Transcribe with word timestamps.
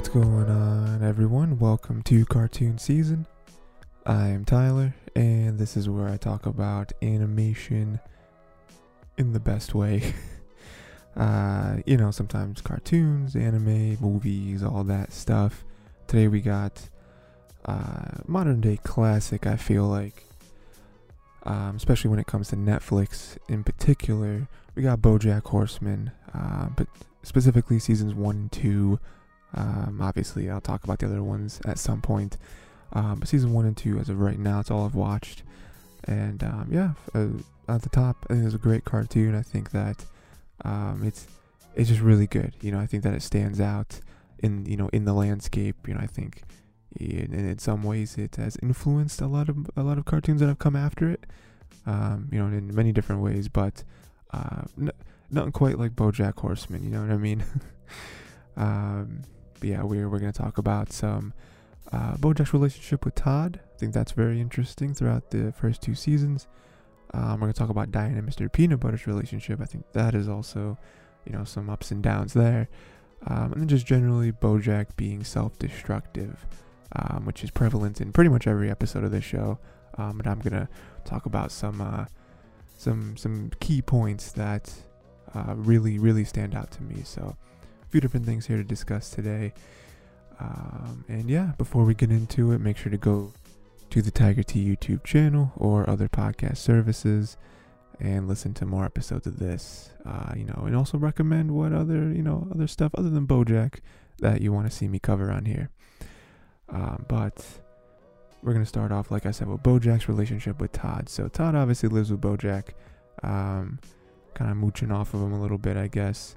What's 0.00 0.08
going 0.08 0.48
on, 0.48 1.02
everyone? 1.02 1.58
Welcome 1.58 2.02
to 2.04 2.24
Cartoon 2.24 2.78
Season. 2.78 3.26
I 4.06 4.28
am 4.28 4.46
Tyler, 4.46 4.94
and 5.14 5.58
this 5.58 5.76
is 5.76 5.90
where 5.90 6.08
I 6.08 6.16
talk 6.16 6.46
about 6.46 6.90
animation 7.02 8.00
in 9.18 9.34
the 9.34 9.40
best 9.40 9.74
way. 9.74 10.14
uh, 11.18 11.80
you 11.84 11.98
know, 11.98 12.10
sometimes 12.12 12.62
cartoons, 12.62 13.36
anime, 13.36 13.98
movies, 14.00 14.62
all 14.62 14.84
that 14.84 15.12
stuff. 15.12 15.66
Today 16.06 16.28
we 16.28 16.40
got 16.40 16.88
uh, 17.66 18.22
modern 18.26 18.62
day 18.62 18.78
classic, 18.82 19.46
I 19.46 19.56
feel 19.56 19.84
like. 19.84 20.24
Um, 21.42 21.76
especially 21.76 22.08
when 22.08 22.18
it 22.18 22.26
comes 22.26 22.48
to 22.48 22.56
Netflix 22.56 23.36
in 23.50 23.64
particular. 23.64 24.48
We 24.74 24.82
got 24.82 25.00
Bojack 25.00 25.44
Horseman, 25.44 26.12
uh, 26.32 26.70
but 26.74 26.86
specifically 27.22 27.78
seasons 27.78 28.14
one 28.14 28.36
and 28.36 28.50
two. 28.52 28.98
Um, 29.54 30.00
obviously, 30.00 30.48
I'll 30.48 30.60
talk 30.60 30.84
about 30.84 30.98
the 30.98 31.06
other 31.06 31.22
ones 31.22 31.60
at 31.64 31.78
some 31.78 32.00
point. 32.00 32.36
Um, 32.92 33.20
but 33.20 33.28
season 33.28 33.52
one 33.52 33.66
and 33.66 33.76
two, 33.76 33.98
as 33.98 34.08
of 34.08 34.20
right 34.20 34.38
now, 34.38 34.60
it's 34.60 34.70
all 34.70 34.84
I've 34.84 34.94
watched. 34.94 35.42
And 36.04 36.42
um, 36.42 36.68
yeah, 36.70 36.92
uh, 37.14 37.28
at 37.72 37.82
the 37.82 37.88
top, 37.88 38.26
I 38.28 38.34
think 38.34 38.46
it's 38.46 38.54
a 38.54 38.58
great 38.58 38.84
cartoon. 38.84 39.34
I 39.34 39.42
think 39.42 39.70
that 39.70 40.04
um, 40.64 41.02
it's 41.04 41.26
it's 41.74 41.88
just 41.88 42.00
really 42.00 42.26
good. 42.26 42.54
You 42.60 42.72
know, 42.72 42.80
I 42.80 42.86
think 42.86 43.02
that 43.04 43.14
it 43.14 43.22
stands 43.22 43.60
out 43.60 44.00
in 44.38 44.66
you 44.66 44.76
know 44.76 44.88
in 44.92 45.04
the 45.04 45.12
landscape. 45.12 45.76
You 45.86 45.94
know, 45.94 46.00
I 46.00 46.06
think 46.06 46.42
in, 46.96 47.32
in 47.32 47.58
some 47.58 47.82
ways 47.82 48.16
it 48.16 48.36
has 48.36 48.56
influenced 48.62 49.20
a 49.20 49.26
lot 49.26 49.48
of 49.48 49.70
a 49.76 49.82
lot 49.82 49.98
of 49.98 50.04
cartoons 50.04 50.40
that 50.40 50.48
have 50.48 50.58
come 50.58 50.76
after 50.76 51.10
it. 51.10 51.26
Um, 51.86 52.28
you 52.32 52.38
know, 52.38 52.46
in 52.46 52.74
many 52.74 52.92
different 52.92 53.22
ways, 53.22 53.48
but 53.48 53.84
uh, 54.32 54.62
n- 54.78 54.92
not 55.30 55.52
quite 55.52 55.78
like 55.78 55.92
BoJack 55.92 56.38
Horseman. 56.38 56.82
You 56.82 56.90
know 56.90 57.02
what 57.02 57.10
I 57.10 57.16
mean? 57.16 57.44
um, 59.60 59.68
but 59.68 59.68
yeah, 59.68 59.82
we're 59.82 60.08
we're 60.08 60.18
gonna 60.18 60.32
talk 60.32 60.58
about 60.58 60.92
some 60.92 61.32
uh, 61.92 62.14
BoJack's 62.16 62.52
relationship 62.52 63.04
with 63.04 63.14
Todd. 63.14 63.60
I 63.74 63.78
think 63.78 63.92
that's 63.92 64.12
very 64.12 64.40
interesting 64.40 64.94
throughout 64.94 65.30
the 65.30 65.52
first 65.52 65.82
two 65.82 65.94
seasons. 65.94 66.46
Um, 67.12 67.34
we're 67.34 67.46
gonna 67.46 67.52
talk 67.54 67.70
about 67.70 67.90
Diane 67.90 68.16
and 68.16 68.28
Mr. 68.28 68.50
Peanut 68.52 68.80
Butter's 68.80 69.06
relationship. 69.06 69.60
I 69.60 69.64
think 69.64 69.84
that 69.92 70.14
is 70.14 70.28
also, 70.28 70.78
you 71.24 71.32
know, 71.32 71.44
some 71.44 71.68
ups 71.68 71.90
and 71.90 72.02
downs 72.02 72.32
there. 72.32 72.68
Um, 73.26 73.52
and 73.52 73.60
then 73.60 73.68
just 73.68 73.86
generally 73.86 74.32
BoJack 74.32 74.96
being 74.96 75.24
self-destructive, 75.24 76.46
um, 76.96 77.26
which 77.26 77.44
is 77.44 77.50
prevalent 77.50 78.00
in 78.00 78.12
pretty 78.12 78.30
much 78.30 78.46
every 78.46 78.70
episode 78.70 79.04
of 79.04 79.10
this 79.10 79.24
show. 79.24 79.58
Um, 79.98 80.16
but 80.16 80.26
I'm 80.26 80.38
gonna 80.38 80.68
talk 81.04 81.26
about 81.26 81.52
some 81.52 81.80
uh, 81.80 82.06
some 82.76 83.16
some 83.16 83.50
key 83.60 83.82
points 83.82 84.32
that 84.32 84.72
uh, 85.34 85.54
really 85.56 85.98
really 85.98 86.24
stand 86.24 86.54
out 86.54 86.70
to 86.72 86.82
me. 86.82 87.02
So 87.04 87.36
few 87.90 88.00
different 88.00 88.26
things 88.26 88.46
here 88.46 88.56
to 88.56 88.64
discuss 88.64 89.10
today. 89.10 89.52
Um, 90.38 91.04
and 91.08 91.28
yeah, 91.28 91.52
before 91.58 91.84
we 91.84 91.94
get 91.94 92.10
into 92.10 92.52
it, 92.52 92.60
make 92.60 92.76
sure 92.76 92.90
to 92.90 92.98
go 92.98 93.32
to 93.90 94.00
the 94.00 94.10
Tiger 94.10 94.42
T 94.42 94.64
YouTube 94.64 95.04
channel 95.04 95.52
or 95.56 95.88
other 95.88 96.08
podcast 96.08 96.58
services 96.58 97.36
and 97.98 98.26
listen 98.26 98.54
to 98.54 98.64
more 98.64 98.84
episodes 98.84 99.26
of 99.26 99.38
this. 99.38 99.90
Uh, 100.06 100.32
you 100.34 100.44
know, 100.44 100.62
and 100.64 100.74
also 100.74 100.96
recommend 100.96 101.50
what 101.50 101.72
other 101.72 102.12
you 102.12 102.22
know 102.22 102.48
other 102.54 102.66
stuff 102.66 102.92
other 102.96 103.10
than 103.10 103.26
BoJack 103.26 103.80
that 104.20 104.40
you 104.40 104.52
want 104.52 104.70
to 104.70 104.74
see 104.74 104.88
me 104.88 104.98
cover 104.98 105.30
on 105.30 105.44
here. 105.44 105.68
Um, 106.70 107.04
but 107.08 107.44
we're 108.42 108.54
gonna 108.54 108.64
start 108.64 108.92
off, 108.92 109.10
like 109.10 109.26
I 109.26 109.32
said, 109.32 109.48
with 109.48 109.62
BoJack's 109.62 110.08
relationship 110.08 110.60
with 110.60 110.72
Todd. 110.72 111.08
So 111.08 111.28
Todd 111.28 111.54
obviously 111.54 111.88
lives 111.88 112.10
with 112.10 112.20
BoJack, 112.20 112.70
um, 113.22 113.78
kind 114.34 114.50
of 114.50 114.56
mooching 114.56 114.90
off 114.90 115.12
of 115.12 115.20
him 115.20 115.32
a 115.32 115.40
little 115.40 115.58
bit, 115.58 115.76
I 115.76 115.88
guess. 115.88 116.36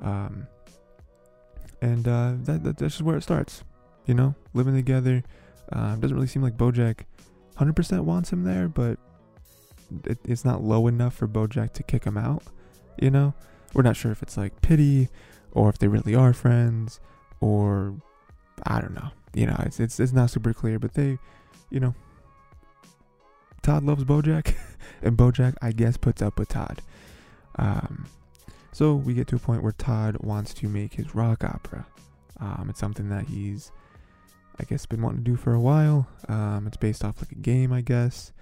Um, 0.00 0.46
and 1.82 2.06
uh, 2.06 2.32
that, 2.44 2.62
that, 2.62 2.78
that's 2.78 2.94
just 2.94 3.02
where 3.02 3.16
it 3.16 3.22
starts. 3.22 3.64
You 4.06 4.14
know, 4.14 4.34
living 4.54 4.74
together. 4.74 5.22
Um, 5.70 6.00
doesn't 6.00 6.14
really 6.14 6.26
seem 6.26 6.42
like 6.42 6.56
BoJack 6.56 7.04
100% 7.58 8.00
wants 8.00 8.32
him 8.32 8.44
there, 8.44 8.68
but 8.68 8.98
it, 10.04 10.18
it's 10.24 10.44
not 10.44 10.62
low 10.62 10.86
enough 10.86 11.14
for 11.14 11.28
BoJack 11.28 11.72
to 11.74 11.82
kick 11.82 12.04
him 12.04 12.16
out. 12.16 12.42
You 13.00 13.10
know, 13.10 13.34
we're 13.74 13.82
not 13.82 13.96
sure 13.96 14.12
if 14.12 14.22
it's 14.22 14.36
like 14.36 14.60
pity, 14.62 15.08
or 15.52 15.68
if 15.68 15.78
they 15.78 15.88
really 15.88 16.14
are 16.14 16.32
friends, 16.32 17.00
or 17.40 17.94
I 18.64 18.80
don't 18.80 18.94
know. 18.94 19.10
You 19.34 19.46
know, 19.46 19.56
it's 19.60 19.80
it's 19.80 19.98
it's 19.98 20.12
not 20.12 20.30
super 20.30 20.52
clear, 20.52 20.78
but 20.78 20.94
they, 20.94 21.18
you 21.70 21.80
know, 21.80 21.94
Todd 23.62 23.82
loves 23.84 24.04
BoJack, 24.04 24.54
and 25.02 25.16
BoJack, 25.16 25.56
I 25.62 25.72
guess, 25.72 25.96
puts 25.96 26.22
up 26.22 26.38
with 26.38 26.48
Todd. 26.48 26.82
Um, 27.56 28.06
so 28.72 28.94
we 28.94 29.14
get 29.14 29.28
to 29.28 29.36
a 29.36 29.38
point 29.38 29.62
where 29.62 29.72
Todd 29.72 30.16
wants 30.20 30.54
to 30.54 30.68
make 30.68 30.94
his 30.94 31.14
rock 31.14 31.44
opera. 31.44 31.86
Um, 32.40 32.66
it's 32.68 32.80
something 32.80 33.08
that 33.10 33.26
he's, 33.26 33.70
I 34.58 34.64
guess, 34.64 34.86
been 34.86 35.02
wanting 35.02 35.24
to 35.24 35.30
do 35.30 35.36
for 35.36 35.54
a 35.54 35.60
while. 35.60 36.08
Um, 36.28 36.66
it's 36.66 36.76
based 36.76 37.04
off 37.04 37.20
like 37.20 37.32
a 37.32 37.36
game, 37.36 37.72
I 37.72 37.82
guess. 37.82 38.32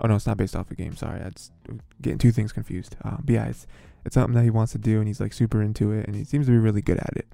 Oh 0.00 0.08
no, 0.08 0.16
it's 0.16 0.26
not 0.26 0.36
based 0.36 0.56
off 0.56 0.70
a 0.70 0.74
game. 0.74 0.96
Sorry, 0.96 1.20
I'm 1.20 1.80
getting 2.00 2.18
two 2.18 2.32
things 2.32 2.52
confused. 2.52 2.96
Um, 3.04 3.22
but 3.24 3.32
yeah, 3.34 3.46
it's 3.46 3.66
it's 4.04 4.14
something 4.14 4.34
that 4.34 4.42
he 4.42 4.50
wants 4.50 4.72
to 4.72 4.78
do, 4.78 4.98
and 4.98 5.06
he's 5.06 5.20
like 5.20 5.32
super 5.32 5.62
into 5.62 5.92
it, 5.92 6.06
and 6.06 6.16
he 6.16 6.24
seems 6.24 6.46
to 6.46 6.52
be 6.52 6.58
really 6.58 6.82
good 6.82 6.98
at 6.98 7.16
it. 7.16 7.26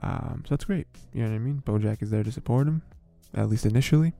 Um, 0.00 0.42
so 0.46 0.50
that's 0.54 0.64
great. 0.64 0.86
You 1.12 1.22
know 1.22 1.30
what 1.30 1.36
I 1.36 1.38
mean? 1.38 1.62
Bojack 1.64 2.02
is 2.02 2.10
there 2.10 2.22
to 2.22 2.30
support 2.30 2.68
him, 2.68 2.82
at 3.34 3.48
least 3.48 3.66
initially. 3.66 4.12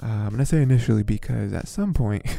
Um, 0.00 0.28
and 0.34 0.40
I 0.40 0.44
say 0.44 0.62
initially 0.62 1.02
because 1.02 1.52
at 1.52 1.66
some 1.66 1.92
point, 1.92 2.24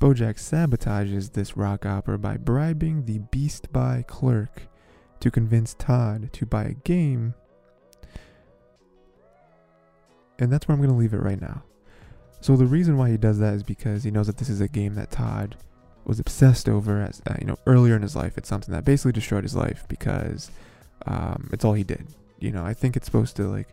Bojack 0.00 0.36
sabotages 0.36 1.32
this 1.32 1.56
rock 1.56 1.84
opera 1.84 2.18
by 2.18 2.36
bribing 2.36 3.04
the 3.04 3.18
Beast 3.18 3.72
Buy 3.72 4.04
clerk 4.06 4.68
to 5.20 5.30
convince 5.30 5.74
Todd 5.74 6.32
to 6.32 6.46
buy 6.46 6.64
a 6.64 6.74
game. 6.74 7.34
And 10.38 10.52
that's 10.52 10.68
where 10.68 10.74
I'm 10.74 10.80
going 10.80 10.92
to 10.92 10.98
leave 10.98 11.14
it 11.14 11.22
right 11.22 11.40
now. 11.40 11.64
So 12.40 12.56
the 12.56 12.66
reason 12.66 12.96
why 12.96 13.10
he 13.10 13.16
does 13.16 13.40
that 13.40 13.54
is 13.54 13.64
because 13.64 14.04
he 14.04 14.12
knows 14.12 14.28
that 14.28 14.36
this 14.36 14.48
is 14.48 14.60
a 14.60 14.68
game 14.68 14.94
that 14.94 15.10
Todd 15.10 15.56
was 16.04 16.20
obsessed 16.20 16.68
over 16.68 17.02
as 17.02 17.20
uh, 17.28 17.34
you 17.40 17.46
know 17.46 17.58
earlier 17.66 17.96
in 17.96 18.02
his 18.02 18.14
life. 18.14 18.38
It's 18.38 18.48
something 18.48 18.72
that 18.72 18.84
basically 18.84 19.12
destroyed 19.12 19.42
his 19.42 19.56
life 19.56 19.84
because 19.88 20.50
um, 21.06 21.50
it's 21.52 21.64
all 21.64 21.74
he 21.74 21.82
did. 21.82 22.06
You 22.38 22.52
know, 22.52 22.64
I 22.64 22.74
think 22.74 22.96
it's 22.96 23.06
supposed 23.06 23.34
to 23.36 23.48
like 23.48 23.68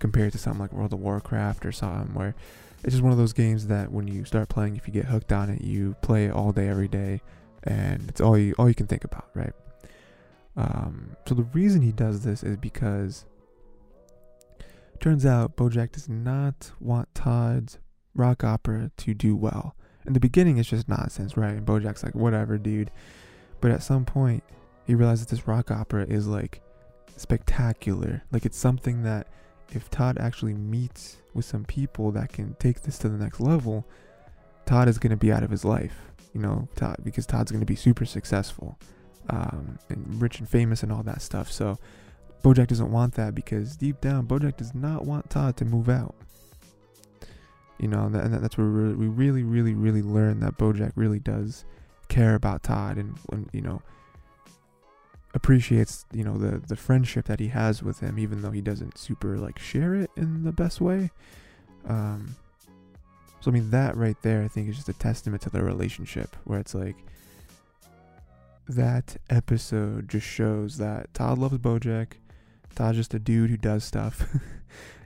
compare 0.00 0.26
it 0.26 0.32
to 0.32 0.38
something 0.38 0.60
like 0.60 0.72
World 0.72 0.92
of 0.92 0.98
Warcraft 0.98 1.64
or 1.64 1.70
something 1.70 2.14
where 2.14 2.34
it's 2.84 2.92
just 2.92 3.02
one 3.02 3.12
of 3.12 3.18
those 3.18 3.32
games 3.32 3.66
that 3.66 3.90
when 3.90 4.06
you 4.06 4.24
start 4.24 4.48
playing, 4.48 4.76
if 4.76 4.86
you 4.86 4.92
get 4.92 5.06
hooked 5.06 5.32
on 5.32 5.50
it, 5.50 5.62
you 5.62 5.96
play 6.02 6.30
all 6.30 6.52
day, 6.52 6.68
every 6.68 6.88
day, 6.88 7.20
and 7.64 8.08
it's 8.08 8.20
all 8.20 8.38
you 8.38 8.54
all 8.58 8.68
you 8.68 8.74
can 8.74 8.86
think 8.86 9.04
about, 9.04 9.28
right? 9.34 9.52
Um, 10.56 11.16
so 11.26 11.34
the 11.34 11.44
reason 11.44 11.82
he 11.82 11.92
does 11.92 12.24
this 12.24 12.42
is 12.42 12.56
because 12.56 13.24
turns 15.00 15.24
out 15.24 15.56
Bojack 15.56 15.92
does 15.92 16.08
not 16.08 16.72
want 16.80 17.14
Todd's 17.14 17.78
rock 18.14 18.42
opera 18.42 18.90
to 18.96 19.14
do 19.14 19.36
well. 19.36 19.76
In 20.06 20.12
the 20.12 20.20
beginning, 20.20 20.58
it's 20.58 20.68
just 20.68 20.88
nonsense, 20.88 21.36
right? 21.36 21.54
And 21.54 21.66
Bojack's 21.66 22.02
like, 22.02 22.14
whatever, 22.14 22.58
dude. 22.58 22.90
But 23.60 23.70
at 23.70 23.82
some 23.82 24.04
point, 24.04 24.42
he 24.86 24.94
realizes 24.94 25.26
this 25.26 25.46
rock 25.46 25.70
opera 25.70 26.06
is 26.06 26.26
like 26.26 26.60
spectacular. 27.16 28.22
Like 28.32 28.46
it's 28.46 28.58
something 28.58 29.02
that 29.02 29.28
if 29.70 29.90
Todd 29.90 30.18
actually 30.18 30.54
meets 30.54 31.18
with 31.34 31.44
some 31.44 31.64
people 31.64 32.10
that 32.12 32.32
can 32.32 32.54
take 32.58 32.82
this 32.82 32.98
to 32.98 33.08
the 33.08 33.22
next 33.22 33.40
level, 33.40 33.86
Todd 34.66 34.88
is 34.88 34.98
going 34.98 35.10
to 35.10 35.16
be 35.16 35.32
out 35.32 35.42
of 35.42 35.50
his 35.50 35.64
life, 35.64 35.94
you 36.34 36.40
know, 36.40 36.68
Todd, 36.76 36.96
because 37.02 37.26
Todd's 37.26 37.50
going 37.50 37.60
to 37.60 37.66
be 37.66 37.76
super 37.76 38.04
successful, 38.04 38.78
um, 39.30 39.78
and 39.88 40.20
rich 40.20 40.38
and 40.38 40.48
famous 40.48 40.82
and 40.82 40.92
all 40.92 41.02
that 41.02 41.22
stuff. 41.22 41.50
So 41.50 41.78
Bojack 42.42 42.68
doesn't 42.68 42.90
want 42.90 43.14
that 43.14 43.34
because 43.34 43.76
deep 43.76 44.00
down, 44.00 44.26
Bojack 44.26 44.56
does 44.56 44.74
not 44.74 45.04
want 45.04 45.30
Todd 45.30 45.56
to 45.58 45.64
move 45.64 45.88
out. 45.88 46.14
You 47.78 47.88
know, 47.88 48.06
and, 48.06 48.14
that, 48.14 48.42
that's 48.42 48.58
where 48.58 48.66
we 48.66 49.06
really, 49.06 49.42
really, 49.42 49.74
really 49.74 50.02
learn 50.02 50.40
that 50.40 50.58
Bojack 50.58 50.92
really 50.96 51.20
does 51.20 51.64
care 52.08 52.34
about 52.34 52.62
Todd 52.62 52.96
and, 52.96 53.16
and 53.30 53.48
you 53.52 53.60
know, 53.60 53.82
appreciates 55.34 56.06
you 56.12 56.24
know 56.24 56.38
the 56.38 56.58
the 56.58 56.76
friendship 56.76 57.26
that 57.26 57.38
he 57.38 57.48
has 57.48 57.82
with 57.82 58.00
him 58.00 58.18
even 58.18 58.40
though 58.42 58.50
he 58.50 58.62
doesn't 58.62 58.96
super 58.96 59.36
like 59.36 59.58
share 59.58 59.94
it 59.94 60.10
in 60.16 60.44
the 60.44 60.52
best 60.52 60.80
way. 60.80 61.10
Um 61.86 62.36
so 63.40 63.52
i 63.52 63.54
mean 63.54 63.70
that 63.70 63.96
right 63.96 64.16
there 64.22 64.42
i 64.42 64.48
think 64.48 64.68
is 64.68 64.74
just 64.74 64.88
a 64.88 64.92
testament 64.94 65.40
to 65.40 65.48
their 65.48 65.62
relationship 65.62 66.34
where 66.42 66.58
it's 66.58 66.74
like 66.74 66.96
that 68.68 69.16
episode 69.30 70.08
just 70.08 70.26
shows 70.26 70.76
that 70.78 71.12
todd 71.14 71.38
loves 71.38 71.58
bojack. 71.58 72.14
Todd's 72.74 72.98
just 72.98 73.14
a 73.14 73.18
dude 73.18 73.50
who 73.50 73.56
does 73.56 73.84
stuff. 73.84 74.26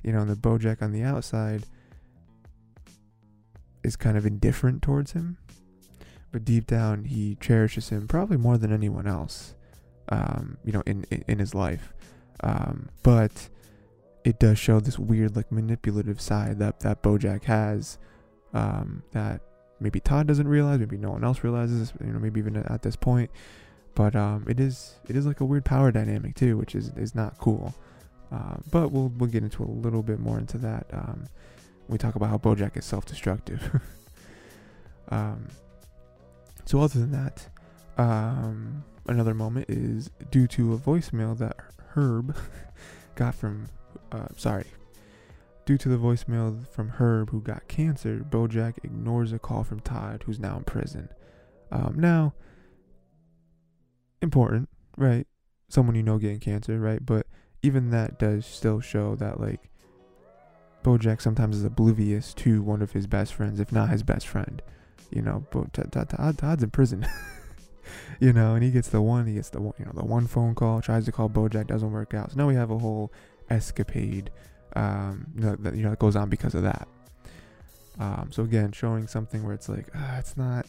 You 0.04 0.10
know 0.12 0.18
and 0.18 0.30
the 0.30 0.34
bojack 0.34 0.82
on 0.82 0.90
the 0.90 1.04
outside 1.04 1.62
is 3.84 3.94
kind 3.94 4.16
of 4.16 4.26
indifferent 4.26 4.82
towards 4.82 5.12
him. 5.12 5.38
But 6.32 6.44
deep 6.44 6.66
down 6.66 7.04
he 7.04 7.36
cherishes 7.40 7.90
him 7.90 8.08
probably 8.08 8.36
more 8.36 8.58
than 8.58 8.72
anyone 8.72 9.06
else 9.06 9.54
um, 10.08 10.58
you 10.64 10.72
know, 10.72 10.82
in, 10.86 11.04
in, 11.10 11.24
in 11.28 11.38
his 11.38 11.54
life. 11.54 11.92
Um, 12.40 12.88
but 13.02 13.48
it 14.24 14.38
does 14.38 14.58
show 14.58 14.80
this 14.80 14.98
weird, 14.98 15.36
like, 15.36 15.50
manipulative 15.52 16.20
side 16.20 16.58
that, 16.58 16.80
that 16.80 17.02
Bojack 17.02 17.44
has 17.44 17.98
um, 18.54 19.02
that 19.12 19.40
maybe 19.80 20.00
Todd 20.00 20.26
doesn't 20.26 20.48
realize, 20.48 20.78
maybe 20.78 20.96
no 20.96 21.10
one 21.10 21.24
else 21.24 21.42
realizes, 21.42 21.92
you 22.00 22.12
know, 22.12 22.18
maybe 22.18 22.40
even 22.40 22.56
at 22.56 22.82
this 22.82 22.96
point. 22.96 23.30
but 23.94 24.16
um, 24.16 24.44
it 24.48 24.58
is 24.58 24.94
it 25.08 25.16
is 25.16 25.26
like 25.26 25.40
a 25.40 25.44
weird 25.44 25.64
power 25.64 25.92
dynamic 25.92 26.34
too, 26.34 26.56
which 26.56 26.74
is 26.74 26.90
is 26.96 27.14
not 27.14 27.38
cool. 27.38 27.74
Uh, 28.30 28.56
but 28.70 28.90
we'll 28.90 29.12
we'll 29.18 29.30
get 29.30 29.42
into 29.42 29.62
a 29.62 29.66
little 29.66 30.02
bit 30.02 30.18
more 30.18 30.38
into 30.38 30.56
that 30.58 30.86
um, 30.92 31.26
we 31.88 31.98
talk 31.98 32.14
about 32.14 32.30
how 32.30 32.38
BoJack 32.38 32.76
is 32.76 32.84
self-destructive. 32.84 33.80
um, 35.08 35.48
so 36.64 36.80
other 36.80 37.00
than 37.00 37.10
that, 37.12 37.48
um, 37.98 38.84
another 39.06 39.34
moment 39.34 39.66
is 39.68 40.10
due 40.30 40.46
to 40.48 40.74
a 40.74 40.78
voicemail 40.78 41.36
that 41.38 41.56
Herb 41.94 42.36
got 43.14 43.34
from, 43.34 43.68
uh, 44.10 44.28
sorry, 44.36 44.66
due 45.64 45.78
to 45.78 45.88
the 45.88 45.96
voicemail 45.96 46.66
from 46.68 46.90
Herb 46.90 47.30
who 47.30 47.40
got 47.40 47.68
cancer, 47.68 48.24
BoJack 48.28 48.78
ignores 48.82 49.32
a 49.32 49.38
call 49.38 49.64
from 49.64 49.80
Todd, 49.80 50.22
who's 50.26 50.38
now 50.38 50.56
in 50.56 50.64
prison. 50.64 51.08
Um, 51.70 51.94
now, 51.96 52.34
important, 54.20 54.68
right? 54.96 55.26
Someone 55.68 55.96
you 55.96 56.02
know 56.02 56.18
getting 56.18 56.40
cancer, 56.40 56.78
right? 56.78 57.04
But 57.04 57.26
even 57.62 57.90
that 57.90 58.18
does 58.18 58.44
still 58.44 58.80
show 58.80 59.14
that 59.16 59.40
like 59.40 59.70
Bojack 60.82 61.20
sometimes 61.20 61.56
is 61.56 61.64
oblivious 61.64 62.34
to 62.34 62.62
one 62.62 62.82
of 62.82 62.92
his 62.92 63.06
best 63.06 63.34
friends, 63.34 63.60
if 63.60 63.72
not 63.72 63.90
his 63.90 64.02
best 64.02 64.26
friend. 64.26 64.60
You 65.10 65.22
know, 65.22 65.44
Todd's 65.52 66.62
in 66.62 66.70
prison. 66.70 67.06
you 68.20 68.32
know, 68.32 68.54
and 68.54 68.62
he 68.62 68.70
gets 68.70 68.88
the 68.88 69.02
one, 69.02 69.26
he 69.26 69.34
gets 69.34 69.50
the 69.50 69.60
one, 69.60 69.74
you 69.78 69.84
know, 69.84 69.92
the 69.94 70.04
one 70.04 70.26
phone 70.26 70.54
call, 70.54 70.80
tries 70.80 71.04
to 71.06 71.12
call 71.12 71.28
Bojack, 71.28 71.66
doesn't 71.66 71.90
work 71.90 72.14
out. 72.14 72.32
So 72.32 72.38
now 72.38 72.48
we 72.48 72.54
have 72.54 72.70
a 72.70 72.78
whole 72.78 73.12
escapade, 73.50 74.30
um, 74.76 75.26
you 75.34 75.42
know, 75.42 75.56
that 75.56 75.74
you 75.74 75.82
know 75.82 75.90
that 75.90 75.98
goes 75.98 76.16
on 76.16 76.28
because 76.28 76.54
of 76.54 76.62
that. 76.62 76.88
Um, 77.98 78.30
so 78.32 78.42
again, 78.42 78.72
showing 78.72 79.06
something 79.06 79.44
where 79.44 79.54
it's 79.54 79.68
like, 79.68 79.88
uh, 79.94 80.16
it's 80.18 80.36
not, 80.36 80.66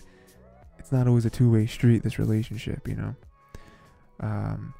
it's 0.77 0.91
not 0.91 1.07
always 1.07 1.25
a 1.25 1.29
two-way 1.29 1.65
street. 1.65 2.03
This 2.03 2.19
relationship, 2.19 2.87
you 2.87 2.95
know. 2.95 3.15
Um, 4.19 4.73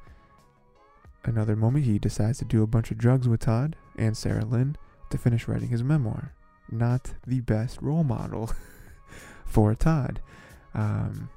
another 1.24 1.56
moment, 1.56 1.84
he 1.84 1.98
decides 1.98 2.38
to 2.38 2.44
do 2.44 2.62
a 2.62 2.66
bunch 2.66 2.90
of 2.90 2.98
drugs 2.98 3.28
with 3.28 3.40
Todd 3.40 3.76
and 3.96 4.16
Sarah 4.16 4.44
Lynn 4.44 4.76
to 5.10 5.18
finish 5.18 5.48
writing 5.48 5.68
his 5.68 5.82
memoir. 5.82 6.32
Not 6.70 7.14
the 7.26 7.40
best 7.40 7.80
role 7.80 8.04
model 8.04 8.50
for 9.46 9.74
Todd. 9.74 10.20
Um, 10.74 11.28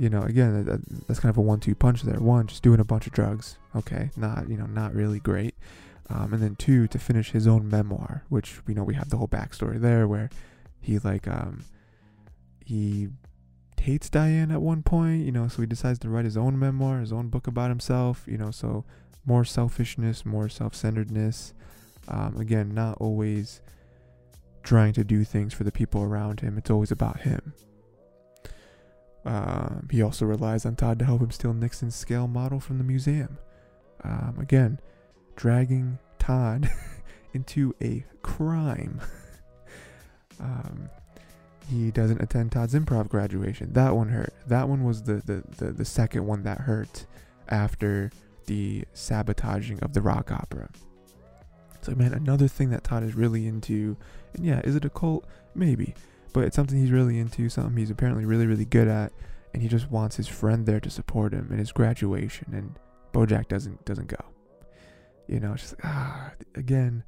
you 0.00 0.08
know, 0.08 0.22
again, 0.22 0.64
that, 0.64 1.06
that's 1.06 1.20
kind 1.20 1.28
of 1.28 1.36
a 1.36 1.42
one-two 1.42 1.74
punch 1.74 2.02
there. 2.02 2.18
One, 2.18 2.46
just 2.46 2.62
doing 2.62 2.80
a 2.80 2.84
bunch 2.84 3.06
of 3.06 3.12
drugs. 3.12 3.58
Okay, 3.76 4.10
not 4.16 4.48
you 4.48 4.56
know, 4.56 4.64
not 4.64 4.94
really 4.94 5.20
great. 5.20 5.54
Um, 6.08 6.32
and 6.32 6.42
then 6.42 6.56
two, 6.56 6.88
to 6.88 6.98
finish 6.98 7.32
his 7.32 7.46
own 7.46 7.68
memoir, 7.68 8.24
which 8.30 8.66
we 8.66 8.72
know 8.72 8.82
we 8.82 8.94
have 8.94 9.10
the 9.10 9.18
whole 9.18 9.28
backstory 9.28 9.78
there, 9.78 10.08
where 10.08 10.30
he 10.80 10.98
like 10.98 11.28
um, 11.28 11.64
he 12.64 13.08
hates 13.78 14.08
Diane 14.08 14.50
at 14.50 14.62
one 14.62 14.82
point, 14.82 15.26
you 15.26 15.32
know, 15.32 15.48
so 15.48 15.60
he 15.60 15.66
decides 15.66 15.98
to 15.98 16.08
write 16.08 16.24
his 16.24 16.36
own 16.36 16.58
memoir, 16.58 17.00
his 17.00 17.12
own 17.12 17.28
book 17.28 17.46
about 17.46 17.68
himself, 17.68 18.24
you 18.26 18.38
know, 18.38 18.50
so 18.50 18.86
more 19.26 19.44
selfishness, 19.44 20.24
more 20.24 20.48
self 20.48 20.74
centeredness. 20.74 21.52
Um, 22.08 22.38
again, 22.38 22.72
not 22.74 22.96
always 22.98 23.60
trying 24.62 24.94
to 24.94 25.04
do 25.04 25.24
things 25.24 25.52
for 25.52 25.64
the 25.64 25.72
people 25.72 26.02
around 26.02 26.40
him, 26.40 26.56
it's 26.56 26.70
always 26.70 26.90
about 26.90 27.20
him. 27.20 27.52
Um, 29.24 29.88
he 29.90 30.02
also 30.02 30.24
relies 30.24 30.64
on 30.64 30.76
Todd 30.76 30.98
to 30.98 31.04
help 31.04 31.20
him 31.20 31.30
steal 31.30 31.52
Nixon's 31.52 31.94
scale 31.94 32.26
model 32.26 32.60
from 32.60 32.78
the 32.78 32.84
museum. 32.84 33.38
Um, 34.02 34.36
again, 34.40 34.80
dragging 35.36 35.98
Todd 36.18 36.70
into 37.34 37.74
a 37.82 38.04
crime. 38.22 39.00
um, 40.40 40.88
he 41.68 41.90
doesn't 41.90 42.20
attend 42.20 42.52
Todd's 42.52 42.74
improv 42.74 43.08
graduation. 43.08 43.72
That 43.72 43.94
one 43.94 44.08
hurt. 44.08 44.32
That 44.46 44.68
one 44.68 44.84
was 44.84 45.02
the, 45.02 45.14
the, 45.24 45.44
the, 45.58 45.72
the 45.72 45.84
second 45.84 46.26
one 46.26 46.42
that 46.42 46.62
hurt 46.62 47.06
after 47.48 48.10
the 48.46 48.84
sabotaging 48.94 49.80
of 49.80 49.92
the 49.92 50.00
rock 50.00 50.32
opera. 50.32 50.68
So, 51.82 51.94
man, 51.94 52.12
another 52.12 52.48
thing 52.48 52.70
that 52.70 52.84
Todd 52.84 53.02
is 53.02 53.14
really 53.14 53.46
into, 53.46 53.96
and 54.34 54.44
yeah, 54.44 54.60
is 54.64 54.76
it 54.76 54.84
a 54.84 54.90
cult? 54.90 55.26
Maybe, 55.54 55.94
but 56.32 56.44
it's 56.44 56.56
something 56.56 56.78
he's 56.78 56.90
really 56.90 57.18
into, 57.18 57.48
something 57.48 57.76
he's 57.76 57.90
apparently 57.90 58.24
really, 58.24 58.46
really 58.46 58.64
good 58.64 58.88
at, 58.88 59.12
and 59.52 59.62
he 59.62 59.68
just 59.68 59.90
wants 59.90 60.16
his 60.16 60.28
friend 60.28 60.66
there 60.66 60.80
to 60.80 60.90
support 60.90 61.32
him 61.32 61.48
in 61.50 61.58
his 61.58 61.72
graduation, 61.72 62.48
and 62.52 62.78
Bojack 63.12 63.48
doesn't 63.48 63.84
doesn't 63.84 64.08
go. 64.08 64.24
You 65.26 65.40
know, 65.40 65.52
it's 65.52 65.62
just 65.62 65.76
ah, 65.84 66.32
again, 66.54 67.04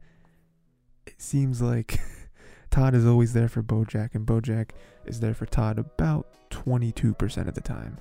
it 1.06 1.20
seems 1.20 1.60
like 1.60 2.00
Todd 2.70 2.94
is 2.94 3.06
always 3.06 3.32
there 3.32 3.48
for 3.48 3.62
Bojack, 3.62 4.14
and 4.14 4.26
Bojack 4.26 4.70
is 5.06 5.20
there 5.20 5.34
for 5.34 5.46
Todd 5.46 5.78
about 5.78 6.26
22% 6.50 7.48
of 7.48 7.54
the 7.54 7.60
time. 7.60 7.98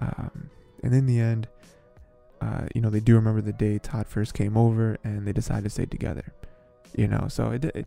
Um, 0.00 0.50
and 0.82 0.94
in 0.94 1.06
the 1.06 1.20
end, 1.20 1.48
uh, 2.40 2.66
you 2.74 2.80
know, 2.80 2.90
they 2.90 3.00
do 3.00 3.14
remember 3.14 3.40
the 3.40 3.52
day 3.52 3.78
Todd 3.78 4.06
first 4.06 4.34
came 4.34 4.56
over, 4.56 4.98
and 5.04 5.26
they 5.26 5.32
decide 5.32 5.64
to 5.64 5.70
stay 5.70 5.86
together. 5.86 6.32
You 6.96 7.06
know, 7.06 7.26
so 7.28 7.50
it, 7.50 7.64
it 7.64 7.86